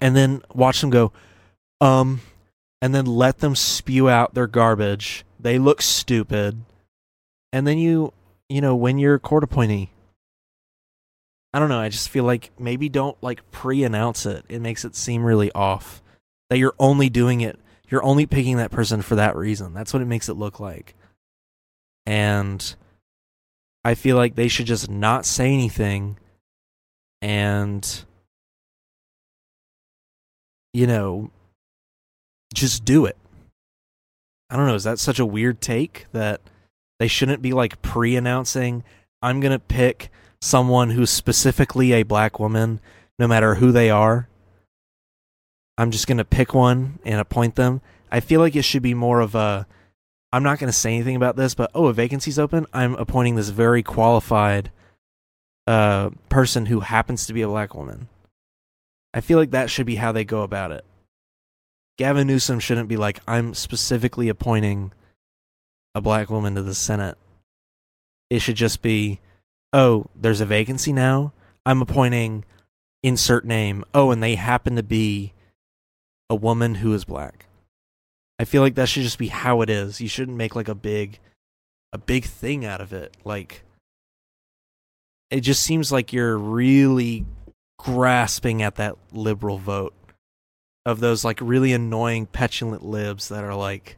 [0.00, 1.12] and then watch them go,
[1.80, 2.20] um,
[2.84, 5.24] and then let them spew out their garbage.
[5.40, 6.60] They look stupid.
[7.50, 8.12] And then you,
[8.50, 9.88] you know, when you're court appointee.
[11.54, 14.44] I don't know, I just feel like maybe don't like pre-announce it.
[14.50, 16.02] It makes it seem really off
[16.50, 17.58] that you're only doing it.
[17.88, 19.72] You're only picking that person for that reason.
[19.72, 20.94] That's what it makes it look like.
[22.04, 22.74] And
[23.82, 26.18] I feel like they should just not say anything
[27.22, 28.04] and
[30.74, 31.30] you know,
[32.54, 33.16] just do it.
[34.50, 34.74] I don't know.
[34.74, 36.40] Is that such a weird take that
[36.98, 38.84] they shouldn't be like pre announcing,
[39.20, 42.80] I'm going to pick someone who's specifically a black woman,
[43.18, 44.28] no matter who they are?
[45.76, 47.80] I'm just going to pick one and appoint them.
[48.10, 49.66] I feel like it should be more of a
[50.34, 52.66] I'm not going to say anything about this, but oh, a vacancy's open.
[52.72, 54.72] I'm appointing this very qualified
[55.68, 58.08] uh, person who happens to be a black woman.
[59.12, 60.84] I feel like that should be how they go about it.
[61.96, 64.92] Gavin Newsom shouldn't be like, I'm specifically appointing
[65.94, 67.16] a black woman to the Senate.
[68.30, 69.20] It should just be,
[69.72, 71.32] oh, there's a vacancy now.
[71.64, 72.44] I'm appointing
[73.02, 73.84] insert name.
[73.94, 75.34] Oh, and they happen to be
[76.28, 77.46] a woman who is black.
[78.38, 80.00] I feel like that should just be how it is.
[80.00, 81.20] You shouldn't make like a big
[81.92, 83.16] a big thing out of it.
[83.24, 83.62] Like
[85.30, 87.24] it just seems like you're really
[87.78, 89.94] grasping at that liberal vote
[90.86, 93.96] of those like really annoying petulant libs that are like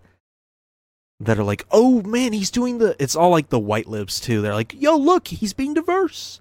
[1.20, 4.42] that are like, "Oh man, he's doing the it's all like the white libs too.
[4.42, 6.40] They're like, "Yo, look, he's being diverse."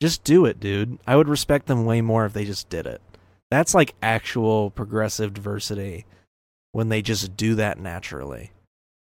[0.00, 0.98] Just do it, dude.
[1.06, 3.02] I would respect them way more if they just did it.
[3.50, 6.06] That's like actual progressive diversity
[6.72, 8.52] when they just do that naturally,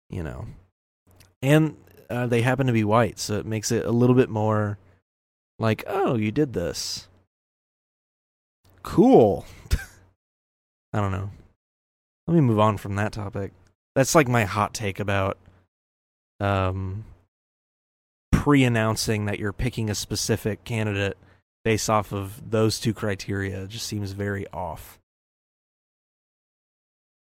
[0.10, 0.47] you know.
[1.41, 1.78] And
[2.10, 4.78] uh, they happen to be white, so it makes it a little bit more
[5.60, 7.08] like, oh, you did this.
[8.82, 9.45] Cool.
[10.94, 11.32] I don't know.
[12.28, 13.52] Let me move on from that topic.
[13.96, 15.38] That's like my hot take about
[16.40, 17.06] um
[18.32, 21.18] pre-announcing that you're picking a specific candidate
[21.64, 23.64] based off of those two criteria.
[23.64, 25.00] It just seems very off.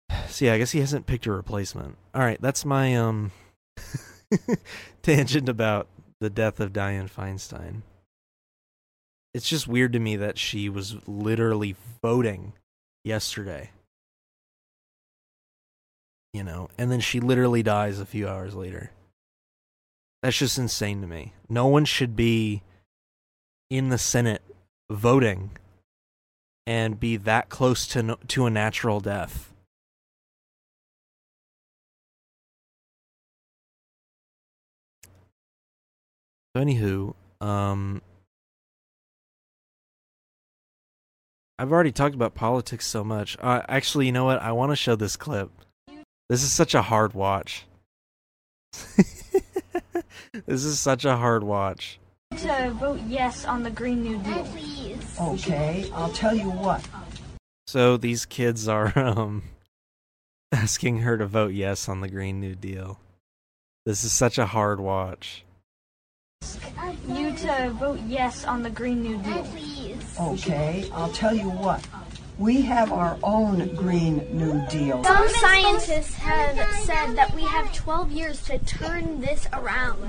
[0.28, 1.96] So yeah, I guess he hasn't picked a replacement.
[2.16, 3.32] All right, that's my um
[5.04, 5.88] tangent about
[6.20, 7.82] the death of Dianne Feinstein.
[9.34, 12.54] It's just weird to me that she was literally voting
[13.04, 13.72] yesterday.
[16.34, 18.92] You know, and then she literally dies a few hours later.
[20.24, 21.34] That's just insane to me.
[21.50, 22.64] No one should be
[23.70, 24.42] in the Senate
[24.90, 25.52] voting
[26.66, 29.54] and be that close to to a natural death.
[36.56, 38.02] So anywho, um,
[41.64, 43.38] I've already talked about politics so much.
[43.40, 44.42] Uh, actually, you know what?
[44.42, 45.50] I want to show this clip.
[46.28, 47.64] This is such a hard watch.
[50.46, 52.00] this is such a hard watch.
[52.36, 54.44] To vote yes on the Green New Deal.
[54.44, 55.18] Please.
[55.18, 56.86] Okay, I'll tell you what.
[57.68, 59.44] So these kids are um
[60.52, 63.00] asking her to vote yes on the Green New Deal.
[63.86, 65.46] This is such a hard watch.
[67.08, 69.44] You to vote yes on the Green New Deal.
[69.46, 70.20] Please.
[70.20, 71.86] Okay, I'll tell you what.
[72.40, 75.04] We have our own Green New Deal.
[75.04, 80.00] Some scientists have said that we have 12 years to turn this around.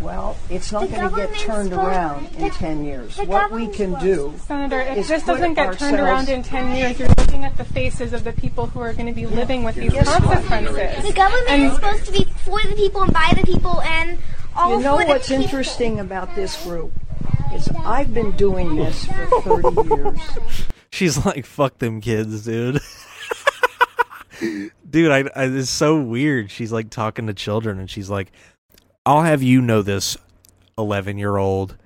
[0.00, 3.18] Well, it's not going to get turned around in 10 years.
[3.18, 6.98] What we can do, Senator, if is this doesn't get turned around in 10 years,
[6.98, 9.74] you're looking at the faces of the people who are going to be living with
[9.74, 11.04] these consequences.
[11.04, 14.18] The government And- is supposed to be for the people and by the people and
[14.18, 15.42] all you know what's people.
[15.42, 16.92] interesting about this group
[17.52, 20.20] is I've been doing this for 30 years.
[20.90, 22.80] She's like, "Fuck them kids, dude."
[24.90, 26.50] dude, I, I it's so weird.
[26.50, 28.30] She's like talking to children, and she's like,
[29.04, 30.16] "I'll have you know this,
[30.78, 31.76] eleven-year-old.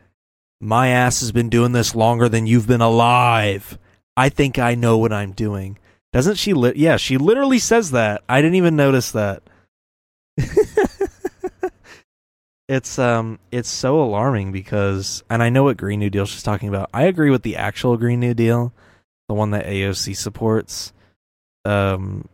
[0.60, 3.78] My ass has been doing this longer than you've been alive.
[4.16, 5.78] I think I know what I'm doing."
[6.12, 6.54] Doesn't she?
[6.54, 8.22] Li- yeah, she literally says that.
[8.28, 9.42] I didn't even notice that.
[12.68, 16.68] it's um, it's so alarming because, and I know what Green New Deal she's talking
[16.68, 16.90] about.
[16.92, 18.72] I agree with the actual Green New Deal,
[19.28, 20.92] the one that AOC supports.
[21.64, 22.28] Um,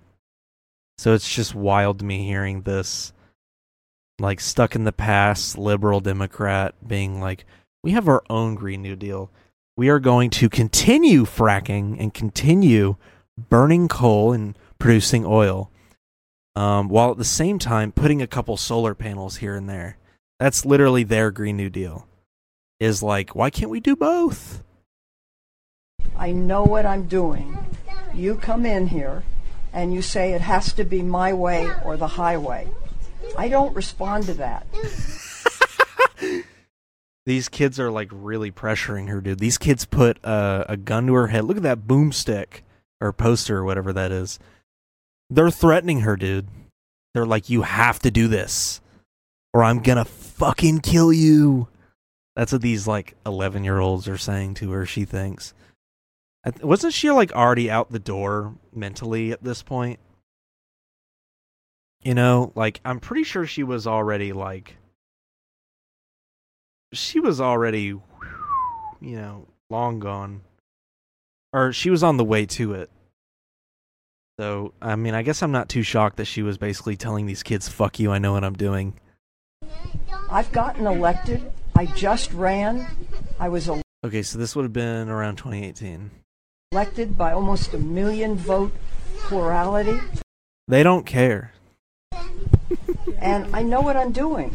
[0.98, 3.12] so it's just wild to me hearing this,
[4.18, 7.44] like stuck in the past liberal Democrat being like,
[7.84, 9.30] "We have our own Green New Deal.
[9.76, 12.96] We are going to continue fracking and continue
[13.38, 15.70] burning coal and producing oil."
[16.56, 19.96] Um, while at the same time putting a couple solar panels here and there.
[20.40, 22.06] That's literally their Green New Deal.
[22.80, 24.62] Is like, why can't we do both?
[26.16, 27.56] I know what I'm doing.
[28.12, 29.22] You come in here
[29.72, 32.68] and you say it has to be my way or the highway.
[33.38, 34.66] I don't respond to that.
[37.26, 39.38] These kids are like really pressuring her, dude.
[39.38, 41.44] These kids put uh, a gun to her head.
[41.44, 42.60] Look at that boomstick
[43.00, 44.38] or poster or whatever that is.
[45.30, 46.48] They're threatening her, dude.
[47.14, 48.82] They're like, you have to do this
[49.54, 51.68] or I'm gonna fucking kill you.
[52.36, 55.54] That's what these like 11 year olds are saying to her, she thinks.
[56.62, 59.98] Wasn't she like already out the door mentally at this point?
[62.02, 64.76] You know, like I'm pretty sure she was already like
[66.92, 67.94] she was already
[69.04, 70.42] you know, long gone.
[71.52, 72.90] Or she was on the way to it.
[74.40, 77.44] So, I mean, I guess I'm not too shocked that she was basically telling these
[77.44, 78.98] kids, fuck you, I know what I'm doing.
[80.30, 81.50] I've gotten elected.
[81.76, 82.86] I just ran.
[83.38, 83.84] I was elected.
[84.04, 86.10] Okay, so this would have been around 2018.
[86.72, 88.72] elected by almost a million vote
[89.28, 89.98] plurality,
[90.68, 91.52] They don't care.
[93.18, 94.54] and I know what I'm doing.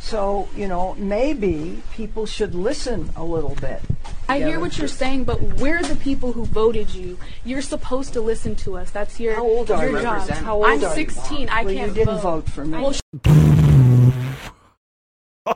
[0.00, 3.82] So, you know, maybe people should listen a little bit.
[4.28, 7.18] I hear what you're saying, but we're the people who voted you.
[7.44, 8.90] You're supposed to listen to us.
[8.90, 10.02] That's your How old are your you?
[10.02, 10.28] job.
[10.30, 10.94] How old I'm are you?
[10.94, 11.48] 16.
[11.48, 12.44] I well, can't you didn't vote.
[12.44, 12.78] vote for me.
[12.78, 13.00] Well, sh-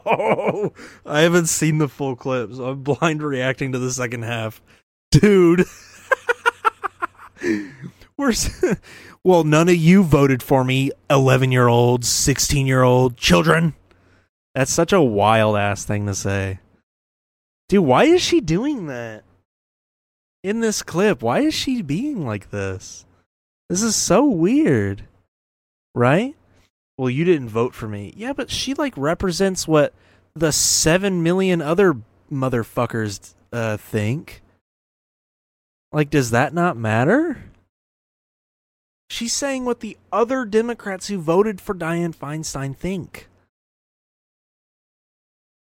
[0.07, 0.73] Oh,
[1.07, 2.59] I haven't seen the full clips.
[2.59, 4.63] I'm blind reacting to the second half.
[5.11, 5.67] Dude.
[8.17, 8.33] We're
[9.25, 13.75] well, none of you voted for me, 11-year-old, 16 year old children.
[14.55, 16.61] That's such a wild ass thing to say.
[17.69, 19.25] Dude, why is she doing that?
[20.45, 23.07] In this clip, why is she being like this?
[23.69, 25.05] This is so weird.
[25.95, 26.37] Right?
[27.03, 28.15] Well, you didn't vote for me.
[28.17, 29.93] Yeah, but she like represents what
[30.37, 31.97] the 7 million other
[32.31, 34.41] motherfuckers uh think.
[35.91, 37.43] Like does that not matter?
[39.11, 43.27] She's saying what the other Democrats who voted for Dianne Feinstein think.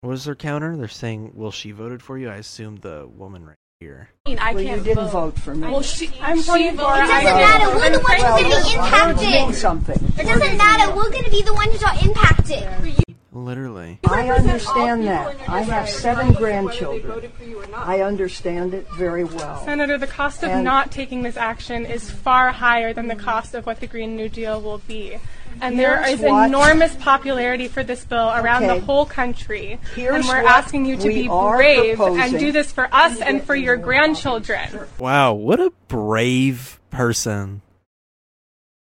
[0.03, 0.77] What is their counter?
[0.77, 4.09] They're saying, "Well, she voted for you." I assume the woman right here.
[4.27, 5.35] I well, can't you didn't vote.
[5.35, 5.68] vote for me.
[5.68, 7.05] Well, she, I'm she voting for voted it.
[7.05, 7.77] It doesn't matter.
[7.77, 9.55] We're the ones well, who's going to be we're doing impacted.
[9.57, 10.12] something.
[10.18, 10.97] It doesn't matter.
[10.97, 13.05] We're going to be the ones who are impacted.
[13.33, 13.99] Literally.
[14.09, 15.37] I understand that.
[15.49, 17.12] I have seven grandchildren.
[17.12, 17.87] voted for you or not.
[17.87, 19.62] I understand it very well.
[19.64, 23.55] Senator, the cost of And- not taking this action is far higher than the cost
[23.55, 25.18] of what the Green New Deal will be.
[25.61, 28.79] And there Here's is what- enormous popularity for this bill around Okay.
[28.79, 29.79] the whole country.
[29.95, 32.38] Here's and we're what asking you to we be are brave and proposing.
[32.38, 34.69] do this for us and for your grandchildren.
[34.99, 37.62] Wow, what a brave person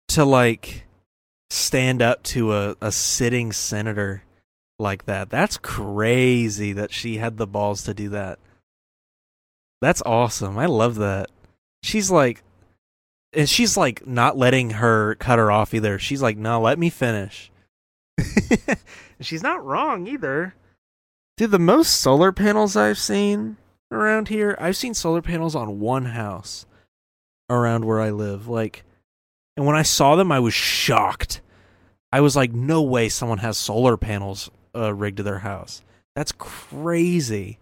[0.09, 0.85] to like
[1.49, 4.23] stand up to a, a sitting senator
[4.79, 5.29] like that.
[5.29, 8.39] That's crazy that she had the balls to do that.
[9.81, 10.57] That's awesome.
[10.57, 11.29] I love that.
[11.83, 12.43] She's like
[13.33, 15.99] and she's like not letting her cut her off either.
[15.99, 17.51] She's like, "No, let me finish."
[19.19, 20.55] she's not wrong either.
[21.37, 23.57] Dude, the most solar panels I've seen
[23.91, 26.65] around here, I've seen solar panels on one house
[27.49, 28.47] around where I live.
[28.47, 28.83] Like,
[29.57, 31.41] and when I saw them, I was shocked.
[32.11, 35.81] I was like, no way someone has solar panels uh, rigged to their house.
[36.15, 37.57] That's crazy.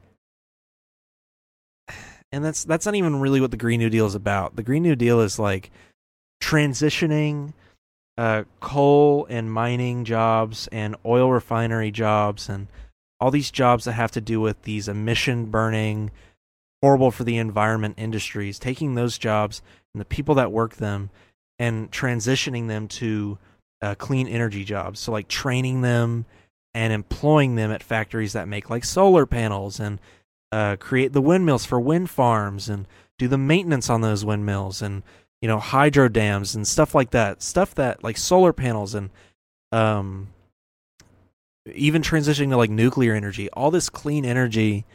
[2.31, 4.55] And that's that's not even really what the Green New Deal is about.
[4.55, 5.71] The Green New Deal is like
[6.41, 7.53] transitioning
[8.17, 12.67] uh, coal and mining jobs and oil refinery jobs and
[13.19, 16.11] all these jobs that have to do with these emission burning,
[16.81, 19.61] horrible for the environment industries, taking those jobs
[19.93, 21.09] and the people that work them
[21.57, 23.37] and transitioning them to
[23.81, 24.99] uh, clean energy jobs.
[24.99, 26.25] So, like training them
[26.73, 29.99] and employing them at factories that make like solar panels and
[30.51, 35.03] uh, create the windmills for wind farms and do the maintenance on those windmills and
[35.41, 37.41] you know hydro dams and stuff like that.
[37.41, 39.09] Stuff that like solar panels and
[39.71, 40.29] um
[41.73, 44.85] even transitioning to like nuclear energy, all this clean energy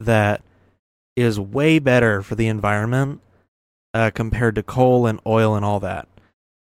[0.00, 0.42] that
[1.16, 3.20] is way better for the environment
[3.94, 6.08] uh, compared to coal and oil and all that.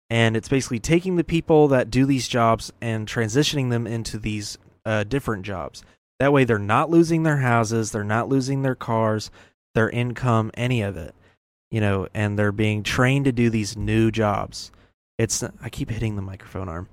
[0.09, 4.59] And it's basically taking the people that do these jobs and transitioning them into these
[4.85, 5.85] uh, different jobs.
[6.21, 9.31] That way, they're not losing their houses, they're not losing their cars,
[9.75, 11.15] their income, any of it.
[11.71, 14.71] You know, and they're being trained to do these new jobs.
[15.19, 16.89] It's I keep hitting the microphone arm.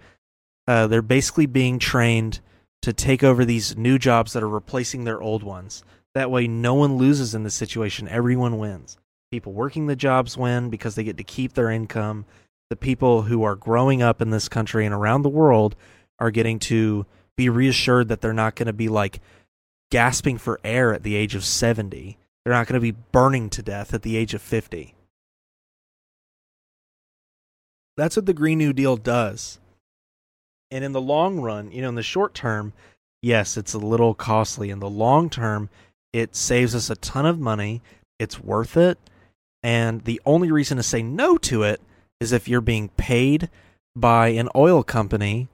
[0.68, 2.40] Uh, they're basically being trained
[2.82, 5.84] to take over these new jobs that are replacing their old ones.
[6.14, 8.08] That way, no one loses in this situation.
[8.08, 8.98] Everyone wins.
[9.32, 12.26] People working the jobs win because they get to keep their income.
[12.70, 15.76] The people who are growing up in this country and around the world
[16.20, 17.06] are getting to
[17.38, 19.22] be reassured that they're not going to be like
[19.90, 22.18] gasping for air at the age of 70.
[22.44, 24.96] They're not going to be burning to death at the age of 50.
[27.96, 29.60] That's what the Green New Deal does.
[30.70, 32.74] And in the long run, you know, in the short term,
[33.22, 34.70] yes, it's a little costly.
[34.70, 35.70] In the long term,
[36.12, 37.82] it saves us a ton of money.
[38.20, 38.98] It's worth it.
[39.64, 41.82] And the only reason to say no to it
[42.20, 43.50] is if you're being paid
[43.96, 45.48] by an oil company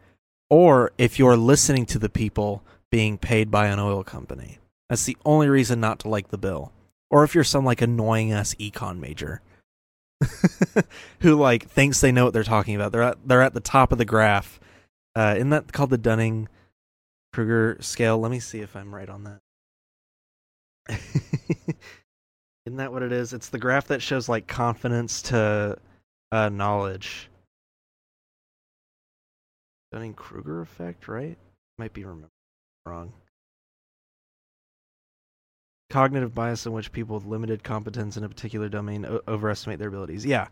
[0.54, 4.60] or if you're listening to the people being paid by an oil company.
[4.88, 6.72] That's the only reason not to like the bill.
[7.10, 9.42] Or if you're some like annoying ass econ major
[11.22, 12.92] who like thinks they know what they're talking about.
[12.92, 14.60] They're at, they're at the top of the graph.
[15.16, 16.48] Uh, isn't that called the Dunning
[17.34, 18.20] Kruger scale?
[18.20, 19.40] Let me see if I'm right on that.
[22.68, 23.34] isn't that what it is?
[23.34, 25.80] It's the graph that shows like confidence to
[26.32, 27.32] uh, knowledge.
[29.94, 31.38] Dunning Kruger effect, right?
[31.78, 32.30] Might be remember
[32.88, 33.14] wrong.
[35.92, 39.90] Cognitive bias in which people with limited competence in a particular domain o- overestimate their
[39.90, 40.26] abilities.
[40.26, 40.48] Yeah,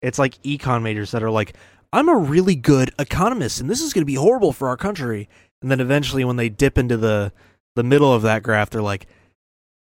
[0.00, 1.56] it's like econ majors that are like,
[1.92, 5.28] "I'm a really good economist, and this is going to be horrible for our country."
[5.60, 7.34] And then eventually, when they dip into the
[7.74, 9.06] the middle of that graph, they're like,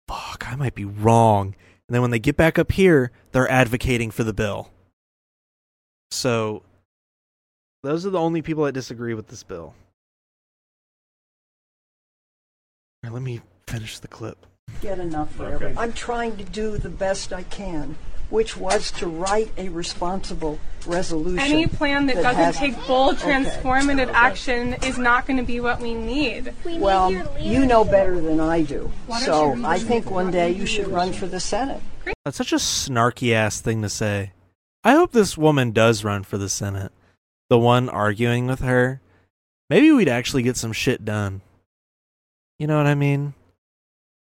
[0.07, 1.53] "Fuck, I might be wrong."
[1.87, 4.71] And then when they get back up here, they're advocating for the bill.
[6.09, 6.63] So,
[7.83, 9.73] those are the only people that disagree with this bill.
[13.01, 14.45] Here, let me finish the clip.
[14.81, 15.77] get enough for everyone.
[15.77, 17.95] I'm trying to do the best I can,
[18.29, 21.39] which was to write a responsible resolution.
[21.39, 23.29] Any plan that, that doesn't has- take bold, Okay.
[23.29, 26.53] transformative action is not going to be what we need.
[26.65, 28.91] We Well, your you know better than I do.
[29.07, 31.81] Why So I think one day you should run for the Senate.
[32.25, 34.31] That's such a snarky ass thing to say.
[34.83, 36.91] I hope this woman does run for the Senate.
[37.49, 39.01] The one arguing with her.
[39.69, 41.41] Maybe we'd actually get some shit done.
[42.59, 43.33] You know what I mean?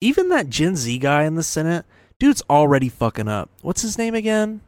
[0.01, 1.85] Even that Gen Z guy in the Senate,
[2.19, 3.51] dude's already fucking up.
[3.63, 4.61] What's his name again?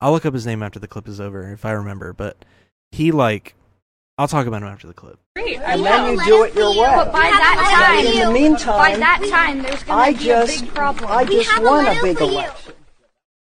[0.00, 2.44] I'll look up his name after the clip is over if I remember, but
[2.92, 3.54] he like
[4.18, 5.18] I'll talk about him after the clip.
[5.36, 5.58] Great.
[5.60, 5.84] I And will.
[5.88, 6.76] then you do it your way.
[6.96, 10.24] But by that letter time, in the meantime, by that time, there's going to be
[10.24, 11.10] just, a big problem.
[11.10, 12.30] I We just have a won a letter big for you.
[12.30, 12.74] election.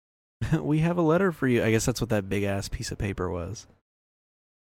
[0.65, 1.63] we have a letter for you.
[1.63, 3.65] I guess that's what that big ass piece of paper was.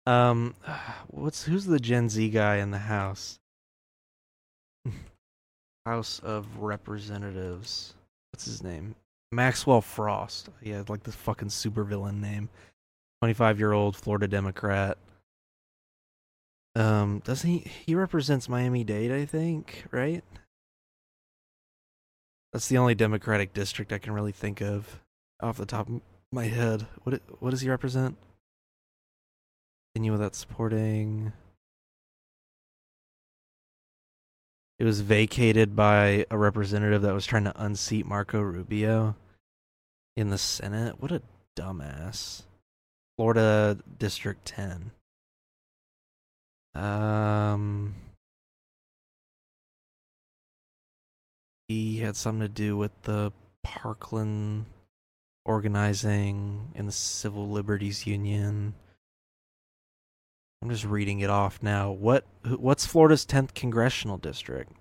[0.06, 0.56] Um,
[1.08, 3.40] what's who's the Gen Z guy in the House?
[5.86, 7.94] House of Representatives.
[8.32, 8.96] What's his name?
[9.32, 10.50] Maxwell Frost.
[10.62, 12.50] Yeah, like this fucking supervillain name.
[13.22, 14.98] Twenty-five year old Florida Democrat.
[16.76, 17.60] Um, doesn't he?
[17.86, 20.24] He represents Miami Dade, I think, right?
[22.54, 25.02] That's the only Democratic district I can really think of
[25.42, 26.88] off the top of my head.
[27.04, 28.18] What what does he represent?
[29.94, 31.34] Continue without supporting.
[34.80, 39.16] It was vacated by a representative that was trying to unseat Marco Rubio
[40.16, 41.00] in the Senate.
[41.00, 41.22] What a
[41.56, 42.44] dumbass.
[43.18, 44.92] Florida District 10.
[46.74, 47.96] Um
[51.68, 53.32] he had something to do with the
[53.64, 54.66] Parkland
[55.46, 58.74] organizing and the Civil Liberties Union.
[60.62, 61.92] I'm just reading it off now.
[61.92, 64.74] What what's Florida's 10th congressional district?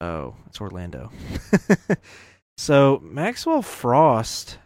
[0.00, 1.10] Oh, it's Orlando.
[2.56, 4.58] so, Maxwell Frost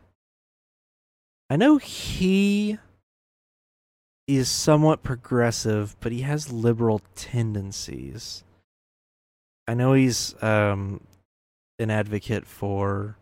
[1.51, 2.79] I know he
[4.27, 8.45] is somewhat progressive, but he has liberal tendencies.
[9.69, 11.01] I know he's um
[11.79, 13.17] an advocate for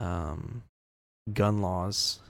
[0.00, 0.62] um
[1.32, 2.20] gun laws.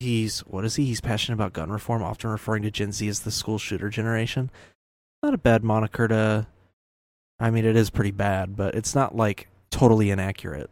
[0.00, 0.86] He's what is he?
[0.86, 4.50] He's passionate about gun reform, often referring to Gen Z as the school shooter generation.
[5.22, 6.46] Not a bad moniker to
[7.38, 10.70] I mean it is pretty bad, but it's not like totally inaccurate.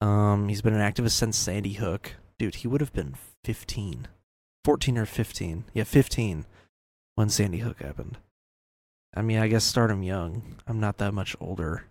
[0.00, 2.14] Um he's been an activist since Sandy Hook.
[2.38, 3.14] Dude, he would have been
[3.44, 4.08] 15.
[4.64, 5.64] 14 or 15.
[5.74, 6.46] Yeah, 15
[7.16, 8.18] when Sandy Hook happened.
[9.14, 10.56] I mean, I guess start him young.
[10.66, 11.84] I'm not that much older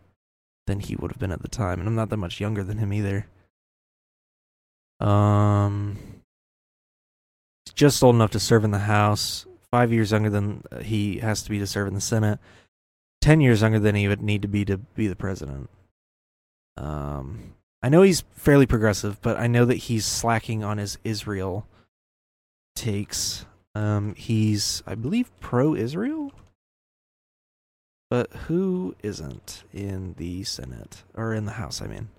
[0.67, 2.77] than he would have been at the time, and I'm not that much younger than
[2.77, 3.27] him either.
[4.99, 5.97] Um,
[7.75, 9.45] just old enough to serve in the House.
[9.71, 12.39] Five years younger than uh, he has to be to serve in the Senate.
[13.21, 15.69] Ten years younger than he would need to be to be the president.
[16.77, 21.67] Um, I know he's fairly progressive, but I know that he's slacking on his Israel
[22.75, 23.45] takes.
[23.73, 26.31] Um, he's, I believe, pro-Israel.
[28.09, 31.81] But who isn't in the Senate or in the House?
[31.81, 32.09] I mean,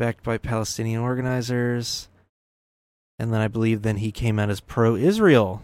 [0.00, 2.08] backed by Palestinian organizers,
[3.18, 5.62] and then I believe then he came out as pro-Israel.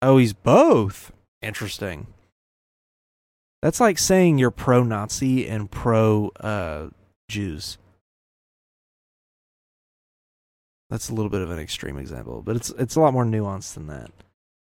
[0.00, 1.10] Oh, he's both.
[1.42, 2.06] Interesting.
[3.62, 6.90] That's like saying you're pro-Nazi and pro uh,
[7.28, 7.78] Jews.
[10.88, 13.74] That's a little bit of an extreme example, but it's it's a lot more nuanced
[13.74, 14.12] than that.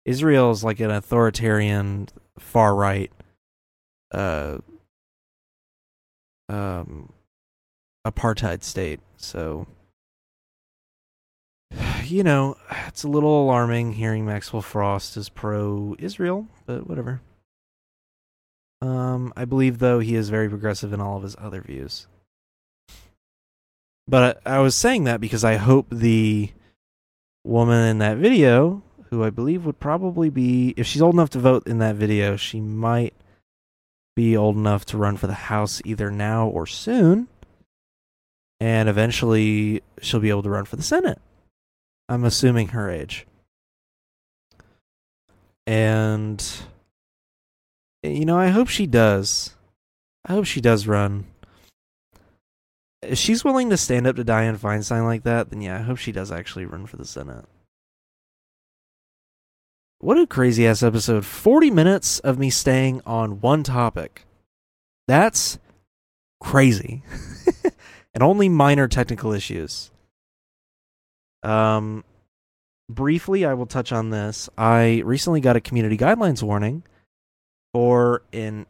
[0.06, 2.08] Israel is like an authoritarian,
[2.40, 3.12] far right,
[4.12, 4.58] uh,
[6.50, 7.14] um,
[8.06, 9.00] apartheid state.
[9.18, 9.68] So,
[12.04, 12.56] you know,
[12.88, 17.22] it's a little alarming hearing Maxwell Frost is pro-Israel, but whatever.
[18.82, 22.08] Um, I believe though he is very progressive in all of his other views.
[24.08, 26.52] But I, I was saying that because I hope the
[27.44, 31.40] woman in that video, who I believe would probably be, if she's old enough to
[31.40, 33.16] vote in that video, she might
[34.16, 37.28] be old enough to run for the House either now or soon.
[38.60, 41.20] And eventually she'll be able to run for the Senate.
[42.08, 43.26] I'm assuming her age.
[45.68, 46.44] And,
[48.04, 49.56] you know, I hope she does.
[50.26, 51.26] I hope she does run.
[53.02, 55.98] If she's willing to stand up to Dianne Feinstein like that, then yeah, I hope
[55.98, 57.46] she does actually run for the Senate.
[60.00, 61.26] What a crazy ass episode.
[61.26, 64.26] 40 minutes of me staying on one topic.
[65.08, 65.58] That's
[66.40, 67.04] crazy.
[68.16, 69.92] and only minor technical issues.
[71.44, 72.04] Um
[72.90, 74.50] briefly I will touch on this.
[74.58, 76.84] I recently got a community guidelines warning
[77.74, 78.66] for an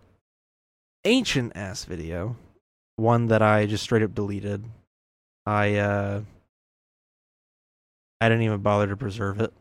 [1.06, 2.36] ancient ass video,
[2.98, 4.66] one that I just straight up deleted.
[5.46, 6.22] I uh
[8.20, 9.54] I didn't even bother to preserve it.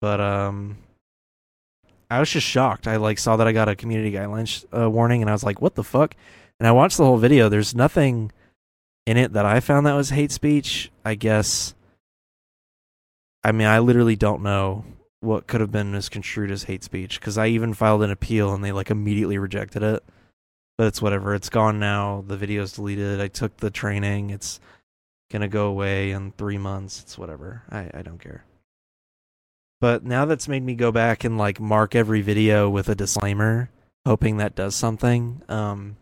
[0.00, 0.78] But um
[2.10, 2.86] I was just shocked.
[2.86, 5.60] I like saw that I got a community guidelines uh, warning and I was like,
[5.60, 6.14] "What the fuck?"
[6.64, 7.50] And I watched the whole video.
[7.50, 8.32] There's nothing
[9.04, 10.90] in it that I found that was hate speech.
[11.04, 11.74] I guess
[13.44, 14.86] I mean, I literally don't know
[15.20, 18.64] what could have been misconstrued as hate speech because I even filed an appeal and
[18.64, 20.04] they like immediately rejected it.
[20.78, 21.34] But it's whatever.
[21.34, 22.24] It's gone now.
[22.26, 23.20] The video's deleted.
[23.20, 24.30] I took the training.
[24.30, 24.58] It's
[25.30, 27.02] gonna go away in three months.
[27.02, 27.64] It's whatever.
[27.70, 28.42] I, I don't care.
[29.82, 33.68] But now that's made me go back and like mark every video with a disclaimer,
[34.06, 35.42] hoping that does something.
[35.50, 35.98] Um,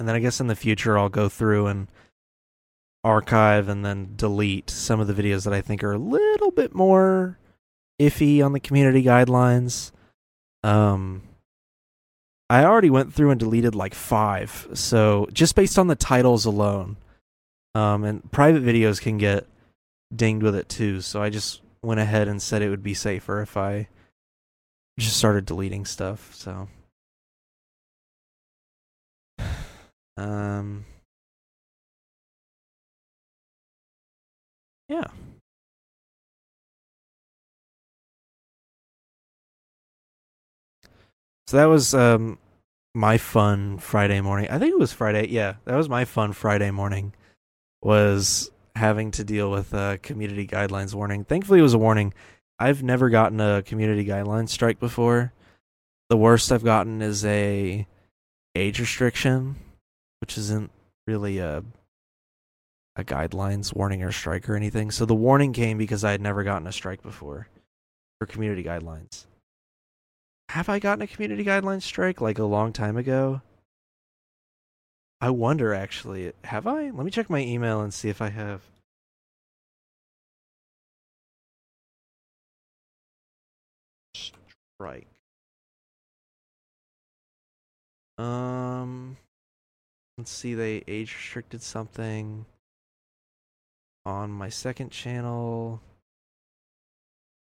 [0.00, 1.86] and then I guess in the future I'll go through and
[3.04, 6.74] archive and then delete some of the videos that I think are a little bit
[6.74, 7.38] more
[8.00, 9.92] iffy on the community guidelines.
[10.64, 11.22] Um,
[12.48, 16.96] I already went through and deleted like five, so just based on the titles alone.
[17.74, 19.46] Um, and private videos can get
[20.14, 23.42] dinged with it too, so I just went ahead and said it would be safer
[23.42, 23.88] if I
[24.98, 26.34] just started deleting stuff.
[26.34, 26.68] So,
[30.16, 30.84] um,
[34.88, 35.06] yeah.
[41.46, 42.38] So that was um
[42.94, 44.48] my fun Friday morning.
[44.50, 45.28] I think it was Friday.
[45.28, 47.12] Yeah, that was my fun Friday morning.
[47.82, 51.24] Was having to deal with a community guidelines warning.
[51.24, 52.14] Thankfully, it was a warning.
[52.58, 55.32] I've never gotten a community guidelines strike before.
[56.08, 57.86] The worst I've gotten is a
[58.54, 59.56] age restriction,
[60.20, 60.70] which isn't
[61.06, 61.62] really a
[62.96, 64.90] a guidelines warning or strike or anything.
[64.90, 67.48] So the warning came because I had never gotten a strike before
[68.18, 69.26] for community guidelines.
[70.50, 73.40] Have I gotten a community guidelines strike like a long time ago?
[75.20, 76.32] I wonder actually.
[76.44, 76.90] Have I?
[76.90, 78.62] Let me check my email and see if I have.
[84.14, 85.06] Strike.
[88.18, 89.16] Um
[90.20, 92.44] let's see they age restricted something
[94.04, 95.80] on my second channel.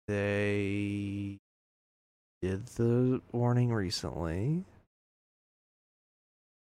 [0.09, 1.37] They
[2.41, 4.65] did the warning recently.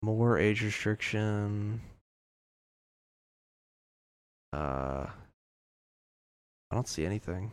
[0.00, 1.82] More age restriction.
[4.54, 5.04] Uh,
[6.70, 7.50] I don't see anything.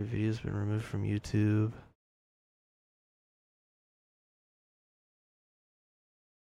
[0.00, 1.70] Your video's been removed from YouTube.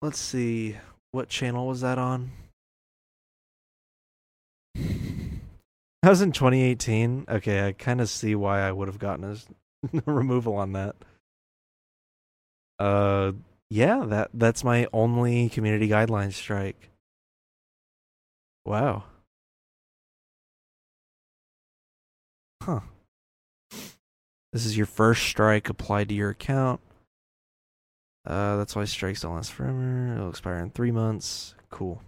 [0.02, 0.78] Let's see.
[1.12, 2.32] What channel was that on?
[6.02, 7.26] That was in 2018.
[7.28, 9.26] Okay, I kind of see why I would have gotten
[10.08, 10.95] a removal on that.
[12.80, 13.34] Uh,
[13.70, 16.89] yeah, that that's my only community guidelines strike.
[18.66, 19.04] Wow.
[22.64, 22.80] Huh.
[24.54, 26.80] This is your first strike applied to your account.
[28.30, 30.13] Uh, that's why strikes don't last forever.
[30.13, 31.55] It'll expire in three months.
[31.71, 31.99] Cool.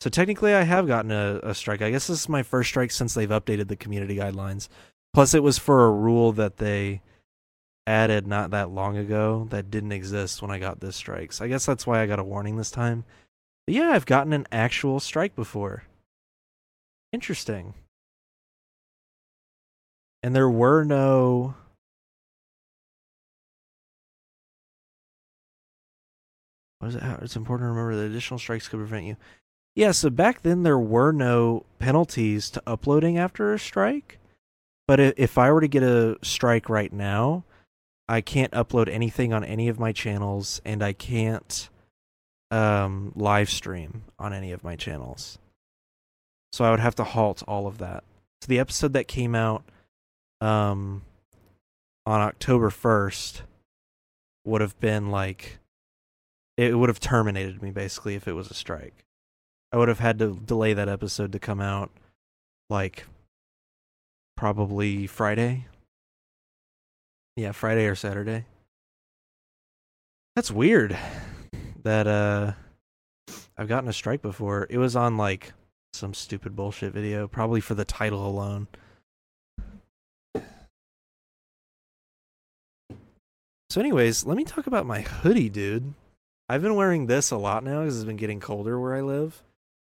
[0.00, 1.80] So technically, I have gotten a, a strike.
[1.80, 4.68] I guess this is my first strike since they've updated the community guidelines.
[5.14, 7.00] Plus, it was for a rule that they
[7.86, 11.32] added not that long ago that didn't exist when I got this strike.
[11.32, 13.04] So I guess that's why I got a warning this time.
[13.66, 15.84] But yeah, I've gotten an actual strike before.
[17.12, 17.74] Interesting.
[20.24, 21.54] And there were no
[26.82, 27.02] what is it?
[27.22, 29.16] It's important to remember that additional strikes could prevent you.
[29.76, 34.18] Yeah, so back then there were no penalties to uploading after a strike.
[34.88, 37.44] But if I were to get a strike right now,
[38.08, 41.68] I can't upload anything on any of my channels and I can't
[42.50, 45.38] um, live stream on any of my channels.
[46.50, 48.02] So I would have to halt all of that.
[48.40, 49.62] So the episode that came out
[50.40, 51.02] um,
[52.04, 53.42] on October 1st
[54.44, 55.60] would have been like
[56.62, 59.04] it would have terminated me basically if it was a strike.
[59.72, 61.90] I would have had to delay that episode to come out
[62.68, 63.06] like
[64.36, 65.66] probably Friday.
[67.36, 68.44] Yeah, Friday or Saturday.
[70.36, 70.96] That's weird
[71.82, 72.52] that uh
[73.56, 74.66] I've gotten a strike before.
[74.70, 75.52] It was on like
[75.92, 78.68] some stupid bullshit video, probably for the title alone.
[83.70, 85.94] So, anyways, let me talk about my hoodie, dude.
[86.48, 89.42] I've been wearing this a lot now because it's been getting colder where I live.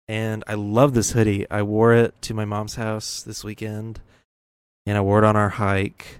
[0.08, 1.50] And I love this hoodie.
[1.50, 4.02] I wore it to my mom's house this weekend,
[4.86, 6.20] and I wore it on our hike.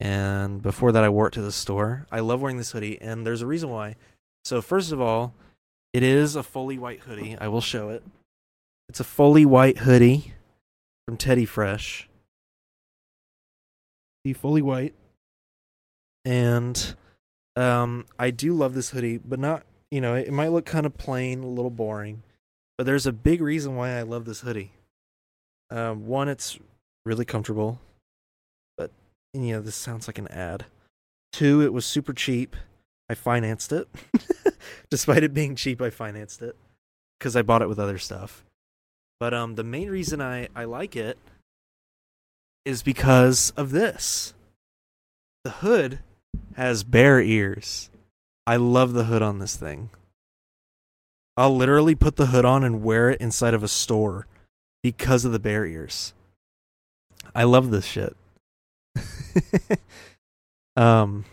[0.00, 2.06] And before that, I wore it to the store.
[2.10, 3.96] I love wearing this hoodie, and there's a reason why.
[4.44, 5.34] So, first of all,
[5.92, 7.36] it is a fully white hoodie.
[7.38, 8.02] I will show it.
[8.88, 10.32] It's a fully white hoodie
[11.06, 12.08] from Teddy Fresh.
[14.24, 14.94] See, fully white.
[16.24, 16.94] And
[17.56, 20.96] um, I do love this hoodie, but not, you know, it might look kind of
[20.96, 22.22] plain, a little boring,
[22.78, 24.72] but there's a big reason why I love this hoodie.
[25.70, 26.58] Um, one, it's
[27.04, 27.80] really comfortable,
[28.76, 28.90] but,
[29.34, 30.66] you know, this sounds like an ad.
[31.32, 32.56] Two, it was super cheap.
[33.08, 33.88] I financed it.
[34.90, 36.56] Despite it being cheap, I financed it
[37.18, 38.44] because I bought it with other stuff.
[39.20, 41.18] But um, the main reason I, I like it
[42.64, 44.34] is because of this.
[45.44, 46.00] The hood
[46.54, 47.90] has bear ears.
[48.46, 49.90] I love the hood on this thing.
[51.36, 54.26] I'll literally put the hood on and wear it inside of a store
[54.82, 56.12] because of the bear ears.
[57.34, 58.16] I love this shit.
[60.76, 61.24] um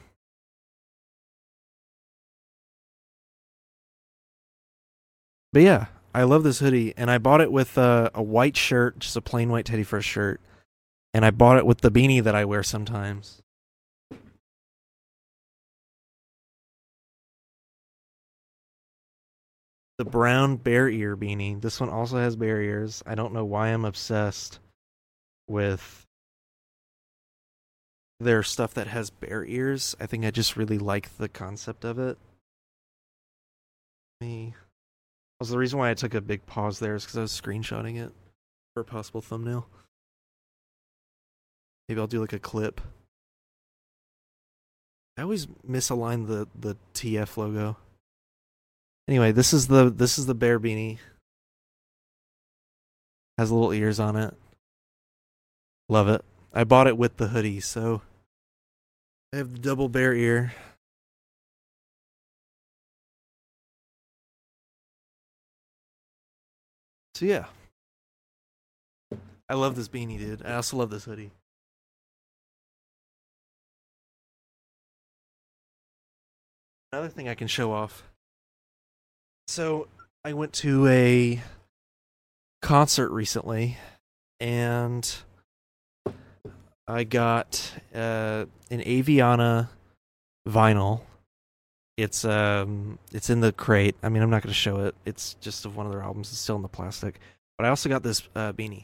[5.51, 8.99] But yeah, I love this hoodie and I bought it with a, a white shirt,
[8.99, 10.39] just a plain white Teddy Fresh shirt.
[11.13, 13.41] And I bought it with the beanie that I wear sometimes.
[19.99, 21.59] The brown bear ear beanie.
[21.59, 23.03] This one also has bear ears.
[23.05, 24.59] I don't know why I'm obsessed
[25.49, 26.05] with
[28.21, 29.97] their stuff that has bear ears.
[29.99, 32.17] I think I just really like the concept of it.
[34.21, 34.55] Me.
[35.41, 38.01] Also, the reason why I took a big pause there is because I was screenshotting
[38.01, 38.13] it
[38.73, 39.67] for a possible thumbnail.
[41.89, 42.79] Maybe I'll do like a clip.
[45.17, 47.75] I always misalign the the TF logo.
[49.09, 50.99] Anyway, this is the this is the bear beanie.
[53.39, 54.35] Has little ears on it.
[55.89, 56.23] Love it.
[56.53, 58.03] I bought it with the hoodie, so
[59.33, 60.53] I have the double bear ear.
[67.15, 67.45] So yeah.
[69.49, 70.45] I love this beanie, dude.
[70.45, 71.31] I also love this hoodie.
[76.93, 78.03] Another thing I can show off.
[79.49, 79.87] So
[80.23, 81.41] I went to a
[82.61, 83.77] concert recently,
[84.39, 85.11] and
[86.87, 89.69] I got uh, an Aviana
[90.47, 91.01] vinyl.
[91.97, 93.95] It's um, it's in the crate.
[94.03, 94.93] I mean, I'm not going to show it.
[95.03, 96.29] It's just of one of their albums.
[96.29, 97.19] It's still in the plastic.
[97.57, 98.83] But I also got this uh, beanie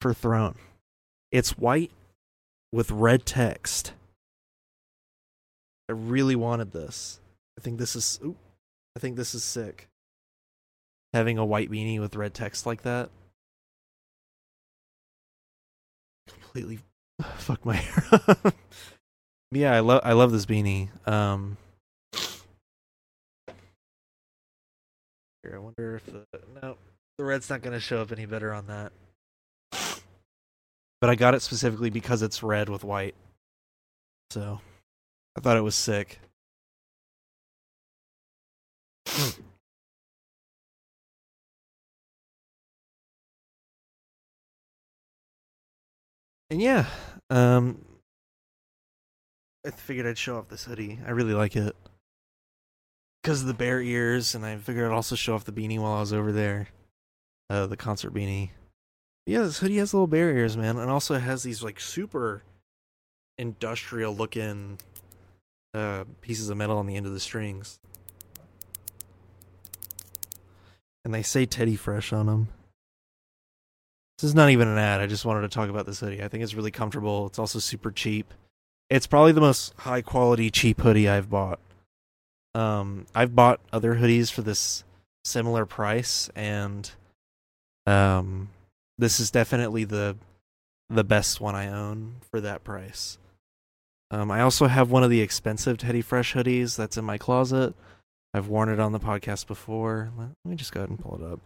[0.00, 0.54] for Throne.
[1.30, 1.90] It's white
[2.72, 3.92] with red text.
[5.90, 7.20] I really wanted this.
[7.60, 8.36] I think this is ooh,
[8.96, 9.86] I think this is sick.
[11.12, 13.10] Having a white beanie with red text like that.
[16.26, 16.78] Completely
[17.36, 18.54] fuck my hair
[19.52, 20.88] yeah, I love I love this beanie.
[21.06, 21.58] Um
[25.42, 26.24] Here, I wonder if the
[26.62, 26.78] no
[27.18, 28.92] the red's not gonna show up any better on that.
[31.02, 33.14] But I got it specifically because it's red with white.
[34.30, 34.62] So
[35.36, 36.20] I thought it was sick.
[46.50, 46.86] And yeah,
[47.30, 47.84] um,
[49.66, 50.98] I figured I'd show off this hoodie.
[51.06, 51.76] I really like it
[53.22, 55.92] because of the bear ears, and I figured I'd also show off the beanie while
[55.92, 56.68] I was over there,
[57.48, 58.50] uh, the concert beanie.
[59.26, 62.42] Yeah, this hoodie has little bear ears, man, and also has these like super
[63.38, 64.78] industrial looking
[65.74, 67.78] uh, pieces of metal on the end of the strings.
[71.04, 72.48] And they say Teddy Fresh on them.
[74.18, 75.00] This is not even an ad.
[75.00, 76.22] I just wanted to talk about this hoodie.
[76.22, 77.26] I think it's really comfortable.
[77.26, 78.34] It's also super cheap.
[78.90, 81.58] It's probably the most high quality cheap hoodie I've bought.
[82.54, 84.84] Um, I've bought other hoodies for this
[85.24, 86.90] similar price, and
[87.86, 88.50] um,
[88.98, 90.16] this is definitely the
[90.90, 93.16] the best one I own for that price.
[94.10, 97.74] Um, I also have one of the expensive Teddy Fresh hoodies that's in my closet.
[98.32, 100.10] I've worn it on the podcast before.
[100.16, 101.40] Let me just go ahead and pull it up.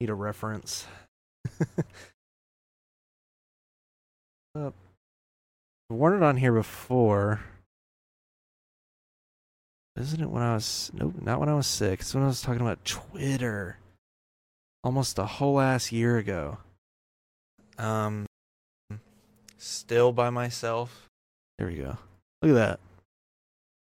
[0.00, 0.86] Need a reference.
[4.56, 4.74] up.
[5.90, 7.40] I've worn it on here before.
[9.96, 12.00] Isn't it when I was nope, not when I was sick.
[12.00, 13.78] It's when I was talking about Twitter.
[14.82, 16.58] Almost a whole ass year ago.
[17.78, 18.26] Um
[19.58, 21.08] still by myself.
[21.58, 21.96] There we go.
[22.42, 22.80] Look at that.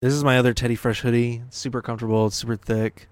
[0.04, 1.44] This is my other Teddy Fresh hoodie.
[1.48, 3.08] It's super comfortable, it's super thick.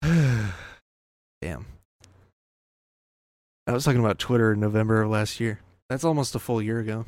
[0.02, 1.66] Damn.
[3.66, 5.60] I was talking about Twitter in November of last year.
[5.90, 7.04] That's almost a full year ago.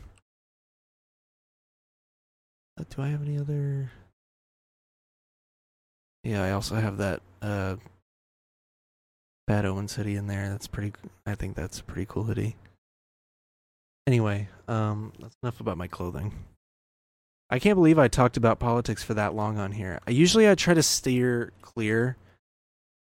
[2.78, 3.91] Uh, do I have any other?
[6.24, 7.76] Yeah, I also have that uh,
[9.47, 10.51] Bad Omens hoodie in there.
[10.51, 10.93] That's pretty.
[11.24, 12.57] I think that's a pretty cool hoodie.
[14.07, 16.35] Anyway, um, that's enough about my clothing.
[17.51, 20.01] I can't believe I talked about politics for that long on here.
[20.07, 22.16] I usually I try to steer clear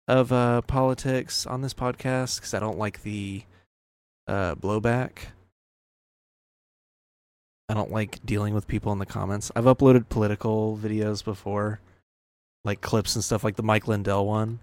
[0.09, 3.43] of uh, politics on this podcast because I don't like the
[4.26, 5.11] uh, blowback.
[7.68, 9.53] I don't like dealing with people in the comments.
[9.55, 11.80] I've uploaded political videos before,
[12.64, 14.61] like clips and stuff, like the Mike Lindell one,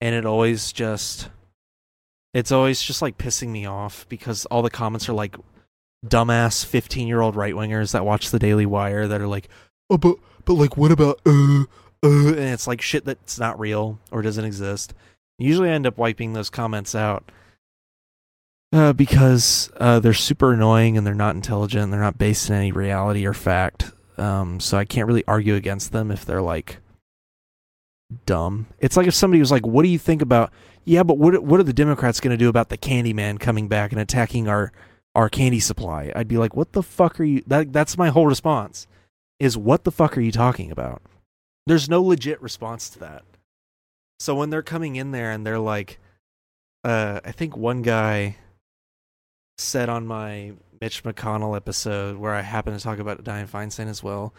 [0.00, 1.28] and it always just,
[2.32, 5.36] it's always just like pissing me off because all the comments are like
[6.04, 9.48] dumbass 15 year old right wingers that watch the Daily Wire that are like,
[9.90, 11.62] oh, but, but like, what about, uh,
[12.02, 14.94] uh, and it's like shit that's not real or doesn't exist.
[15.38, 17.30] Usually I end up wiping those comments out
[18.72, 21.84] uh, because uh, they're super annoying and they're not intelligent.
[21.84, 23.92] And they're not based in any reality or fact.
[24.18, 26.78] Um, so I can't really argue against them if they're like
[28.24, 28.66] dumb.
[28.78, 30.52] It's like if somebody was like, "What do you think about?"
[30.84, 33.92] Yeah, but what what are the Democrats going to do about the Candyman coming back
[33.92, 34.72] and attacking our
[35.16, 36.12] our candy supply?
[36.14, 38.86] I'd be like, "What the fuck are you?" That that's my whole response.
[39.40, 41.02] Is what the fuck are you talking about?
[41.66, 43.24] There's no legit response to that.
[44.20, 45.98] So when they're coming in there and they're like,
[46.84, 48.36] uh, I think one guy
[49.58, 54.02] said on my Mitch McConnell episode where I happened to talk about Dianne Feinstein as
[54.02, 54.32] well.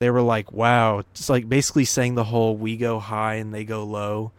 [0.00, 3.64] They were like, "Wow," it's like basically saying the whole "we go high and they
[3.64, 4.32] go low"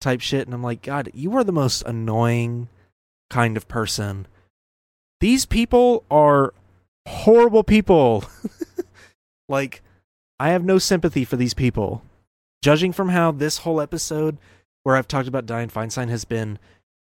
[0.00, 2.68] type shit, and I'm like, God, you are the most annoying
[3.30, 4.26] kind of person.
[5.20, 6.52] These people are
[7.06, 8.24] horrible people.
[9.48, 9.82] like,
[10.38, 12.02] I have no sympathy for these people.
[12.62, 14.38] Judging from how this whole episode,
[14.82, 16.58] where I've talked about Dianne Feinstein, has been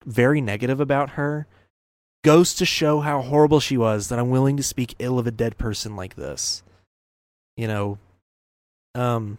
[0.06, 1.48] very negative about her,
[2.24, 5.32] goes to show how horrible she was that I'm willing to speak ill of a
[5.32, 6.64] dead person like this.
[7.56, 7.98] You know,
[8.96, 9.38] um,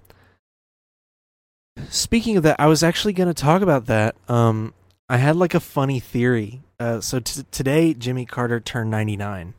[1.90, 4.16] speaking of that, I was actually going to talk about that.
[4.28, 4.72] Um,
[5.08, 6.62] I had like a funny theory.
[6.78, 9.54] Uh, so t- today, Jimmy Carter turned 99,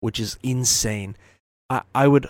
[0.00, 1.16] which is insane.
[1.70, 2.28] I, I would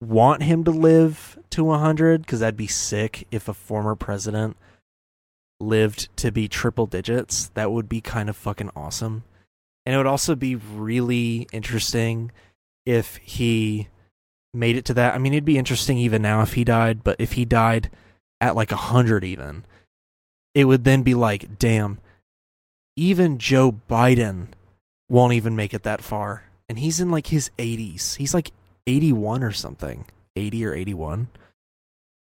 [0.00, 4.56] want him to live to 100 because that'd be sick if a former president
[5.60, 7.48] lived to be triple digits.
[7.54, 9.24] That would be kind of fucking awesome.
[9.84, 12.30] And it would also be really interesting
[12.86, 13.88] if he
[14.54, 15.14] made it to that.
[15.14, 17.90] I mean, it'd be interesting even now if he died, but if he died
[18.40, 19.64] at like 100 even,
[20.54, 21.98] it would then be like, damn,
[22.98, 24.48] even Joe Biden
[25.08, 26.44] won't even make it that far.
[26.68, 28.16] And he's in like his 80s.
[28.16, 28.50] He's like
[28.86, 31.28] 81 or something, 80 or 81.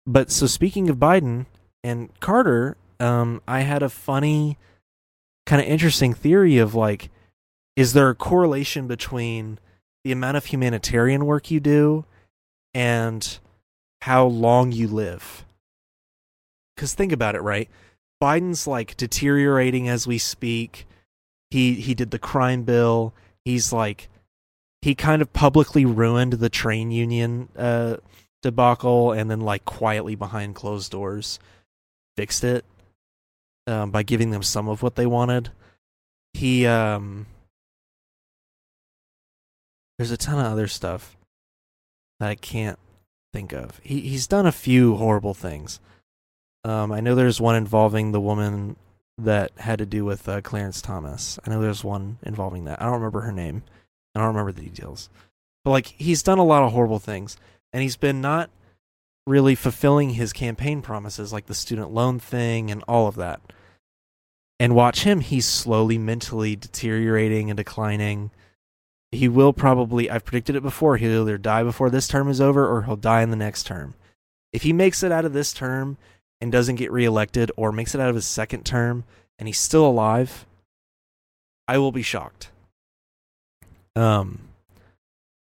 [0.07, 1.45] But so speaking of Biden
[1.83, 4.57] and Carter, um, I had a funny,
[5.45, 7.09] kind of interesting theory of like,
[7.75, 9.59] is there a correlation between
[10.03, 12.05] the amount of humanitarian work you do
[12.73, 13.37] and
[14.01, 15.45] how long you live?
[16.75, 17.69] Because think about it, right?
[18.21, 20.85] Biden's like deteriorating as we speak.
[21.51, 23.13] He he did the crime bill.
[23.43, 24.09] He's like
[24.81, 27.97] he kind of publicly ruined the train union uh,
[28.41, 31.39] debacle and then like quietly behind closed doors
[32.15, 32.63] fixed it
[33.67, 35.49] um, by giving them some of what they wanted.
[36.33, 37.25] He um
[39.97, 41.15] there's a ton of other stuff
[42.19, 42.79] that I can't
[43.33, 43.79] think of.
[43.83, 45.79] He he's done a few horrible things.
[46.65, 48.75] Um, I know there's one involving the woman
[49.19, 51.37] that had to do with uh, Clarence Thomas.
[51.45, 52.81] I know there's one involving that.
[52.81, 53.61] I don't remember her name.
[54.15, 55.07] I don't remember the details.
[55.63, 57.37] But like he's done a lot of horrible things
[57.71, 58.49] and he's been not
[59.27, 63.41] really fulfilling his campaign promises like the student loan thing and all of that.
[64.59, 68.31] And watch him, he's slowly mentally deteriorating and declining.
[69.11, 72.67] He will probably I've predicted it before, he'll either die before this term is over
[72.67, 73.93] or he'll die in the next term.
[74.51, 75.97] If he makes it out of this term
[76.41, 79.03] and doesn't get reelected or makes it out of his second term
[79.39, 80.45] and he's still alive,
[81.67, 82.51] I will be shocked.
[83.95, 84.39] Um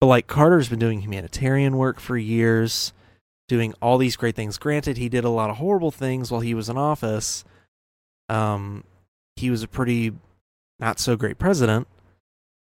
[0.01, 2.93] But like Carter's been doing humanitarian work for years,
[3.49, 4.59] doing all these great things.
[4.59, 7.45] Granted, he did a lot of horrible things while he was in office.
[8.29, 8.85] Um,
[9.37, 10.13] he was a pretty
[10.81, 11.87] not so great president,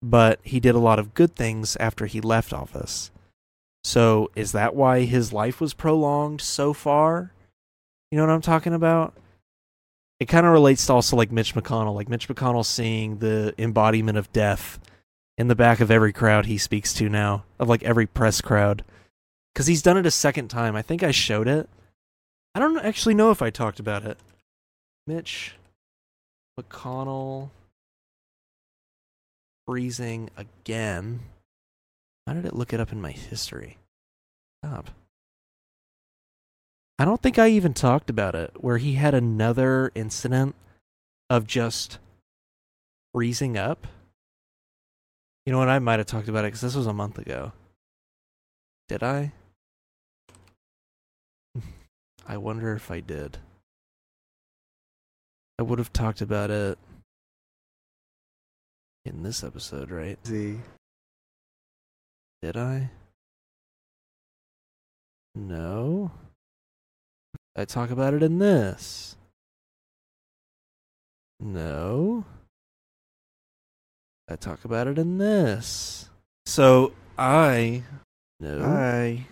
[0.01, 3.11] but he did a lot of good things after he left office.
[3.83, 7.31] So, is that why his life was prolonged so far?
[8.11, 9.13] You know what I'm talking about?
[10.19, 14.17] It kind of relates to also like Mitch McConnell, like Mitch McConnell seeing the embodiment
[14.17, 14.79] of death
[15.37, 18.83] in the back of every crowd he speaks to now, of like every press crowd.
[19.53, 20.75] Because he's done it a second time.
[20.75, 21.69] I think I showed it.
[22.55, 24.17] I don't actually know if I talked about it.
[25.05, 25.55] Mitch
[26.59, 27.49] McConnell
[29.67, 31.19] freezing again.
[32.25, 33.77] How did it look it up in my history?
[34.63, 34.89] Stop.
[36.99, 40.55] I don't think I even talked about it, where he had another incident
[41.29, 41.99] of just
[43.13, 43.85] freezing up.
[45.45, 45.69] You know what?
[45.69, 47.51] I might have talked about it because this was a month ago.
[48.89, 49.31] Did I?
[52.27, 53.37] I wonder if I did.
[55.59, 56.77] I would have talked about it
[59.05, 60.19] in this episode, right?
[60.25, 60.59] Z.
[62.41, 62.89] Did I?
[65.33, 66.11] No.
[67.57, 69.17] I talk about it in this.
[71.39, 72.23] No.
[74.29, 76.09] I talk about it in this.
[76.45, 77.83] So I
[78.39, 78.61] no.
[78.63, 79.25] I.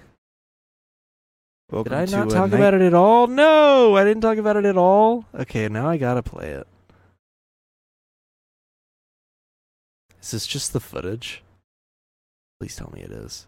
[1.71, 3.27] Did I not talk night- about it at all?
[3.27, 5.25] No, I didn't talk about it at all.
[5.33, 6.67] Okay, now I gotta play it.
[10.21, 11.43] Is this just the footage?
[12.59, 13.45] Please tell me it is.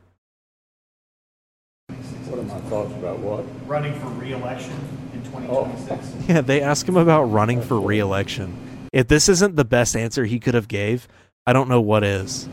[2.70, 3.46] What are my thoughts about what?
[3.68, 4.74] running for re-election
[5.14, 6.28] in 2026.
[6.30, 8.88] Yeah, they ask him about running for re-election.
[8.92, 11.08] If this isn't the best answer he could have gave,
[11.46, 12.50] I don't know what is.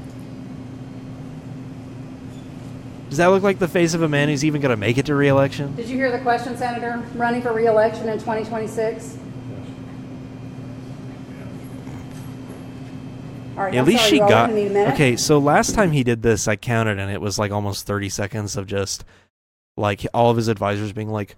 [3.08, 5.06] Does that look like the face of a man who's even going to make it
[5.06, 5.74] to re-election?
[5.76, 7.02] Did you hear the question, Senator?
[7.14, 9.18] Running for reelection in 2026?
[13.56, 14.28] All right, At I'm least sorry, she got.
[14.48, 14.94] gonna need a minute?
[14.94, 18.08] Okay, so last time he did this, I counted, and it was like almost thirty
[18.08, 19.04] seconds of just
[19.76, 21.36] like all of his advisors being like,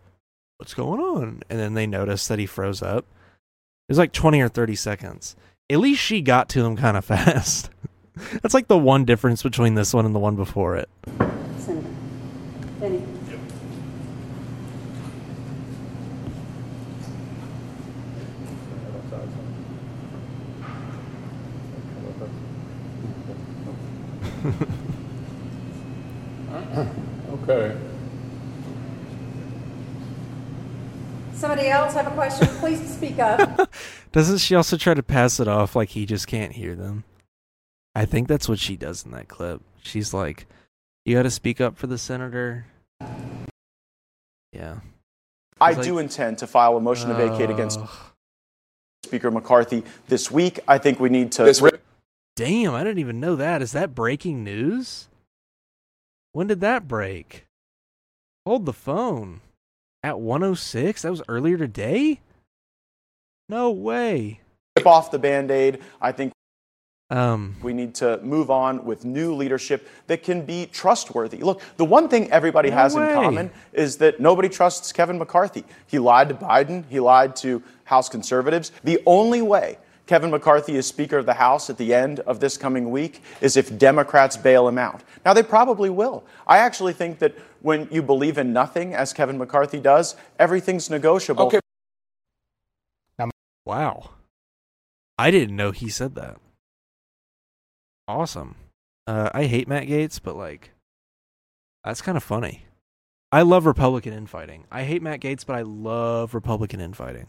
[0.59, 3.05] "What's going on?" And then they noticed that he froze up.
[3.89, 5.37] It was like twenty or thirty seconds.
[5.71, 7.71] At least she got to him kind of fast.
[8.43, 10.89] That's like the one difference between this one and the one before it.
[11.59, 11.89] Senator.
[12.81, 13.03] Benny.
[27.49, 27.77] Okay.
[31.37, 32.49] Somebody else have a question?
[32.57, 33.71] Please speak up.
[34.13, 37.05] Doesn't she also try to pass it off like he just can't hear them?
[37.95, 39.61] I think that's what she does in that clip.
[39.83, 40.47] She's like,
[41.05, 42.65] "You got to speak up for the senator."
[44.53, 44.81] Yeah.
[45.61, 47.81] I like- do intend to file a motion to vacate against
[49.05, 50.61] Speaker McCarthy this week.
[50.67, 51.45] I think we need to.
[52.35, 53.61] Damn, I didn't even know that.
[53.61, 55.09] Is that breaking news?
[56.33, 57.47] When did that break?
[58.47, 59.41] Hold the phone.
[60.07, 61.03] At 106?
[61.03, 62.21] That was earlier today?
[63.49, 64.39] No way.
[64.77, 65.81] rip off the band aid.
[66.01, 66.33] I think
[67.11, 71.39] Um we need to move on with new leadership that can be trustworthy.
[71.39, 73.09] Look, the one thing everybody No has way.
[73.09, 75.65] in common is that nobody trusts Kevin McCarthy.
[75.89, 78.71] He lied to Biden, he lied to House conservatives.
[78.85, 79.77] The only way
[80.07, 83.57] Kevin McCarthy is Speaker of the House at the end of this coming week is
[83.57, 85.03] if Democrats bail him out.
[85.25, 86.25] Now, they probably will.
[86.47, 91.47] I actually think that when you believe in nothing, as Kevin McCarthy does, everything's negotiable.
[91.47, 91.61] Okay.
[93.65, 94.11] Wow.
[95.19, 96.37] I didn't know he said that.
[98.07, 98.55] Awesome.
[99.09, 100.71] Uh, I hate Matt Gaetz, but like,
[101.83, 102.67] that's kind of funny.
[103.33, 104.67] I love Republican infighting.
[104.71, 107.27] I hate Matt Gaetz, but I love Republican infighting.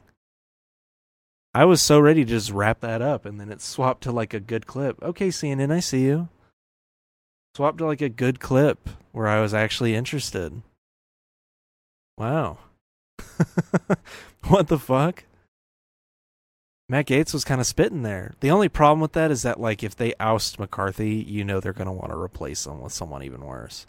[1.58, 4.36] I was so ready to just wrap that up, and then it swapped to like
[4.36, 5.02] a good clip.
[5.02, 6.30] Okay, CNN, I see you.
[7.56, 10.62] Swapped to like a good clip where I was actually interested.
[12.16, 12.60] Wow.
[14.50, 15.24] what the fuck?
[16.90, 18.36] Matt Gaetz was kind of spitting there.
[18.42, 21.74] The only problem with that is that, like, if they oust McCarthy, you know they're
[21.74, 23.88] going to want to replace him with someone even worse.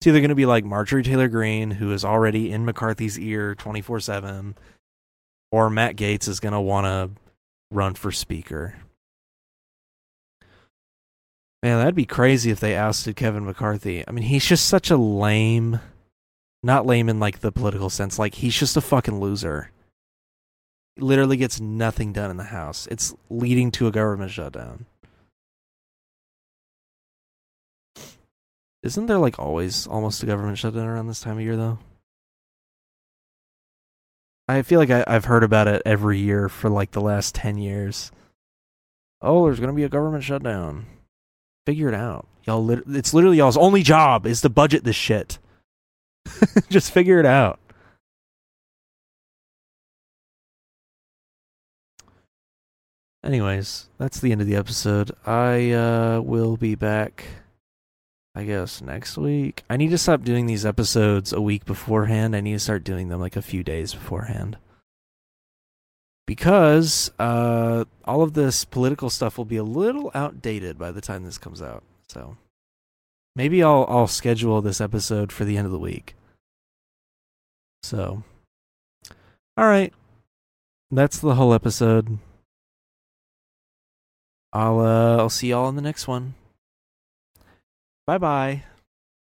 [0.00, 3.54] It's either going to be like Marjorie Taylor Greene, who is already in McCarthy's ear
[3.54, 4.54] 24 7,
[5.52, 7.10] or Matt Gaetz is going to want to
[7.70, 8.74] run for Speaker.
[11.62, 14.02] Man, that'd be crazy if they ousted Kevin McCarthy.
[14.06, 15.78] I mean, he's just such a lame,
[16.64, 19.70] not lame in like the political sense, like, he's just a fucking loser
[20.98, 22.86] literally gets nothing done in the House.
[22.90, 24.86] It's leading to a government shutdown.
[28.82, 31.78] Isn't there like always almost a government shutdown around this time of year though?
[34.48, 37.58] I feel like I, I've heard about it every year for like the last ten
[37.58, 38.10] years.
[39.20, 40.86] Oh, there's gonna be a government shutdown.
[41.66, 42.64] Figure it out, y'all.
[42.64, 45.38] Lit- it's literally y'all's only job is to budget this shit.
[46.70, 47.58] Just figure it out.
[53.24, 55.12] Anyways, that's the end of the episode.
[55.24, 57.24] I uh, will be back,
[58.34, 59.62] I guess, next week.
[59.68, 62.34] I need to stop doing these episodes a week beforehand.
[62.34, 64.56] I need to start doing them like a few days beforehand.
[66.26, 71.24] Because uh, all of this political stuff will be a little outdated by the time
[71.24, 71.82] this comes out.
[72.08, 72.36] So
[73.36, 76.14] maybe I'll I'll schedule this episode for the end of the week.
[77.82, 78.22] So,
[79.56, 79.92] all right,
[80.90, 82.18] that's the whole episode.
[84.54, 86.34] I'll uh, I'll see y'all in the next one.
[88.06, 88.64] Bye bye.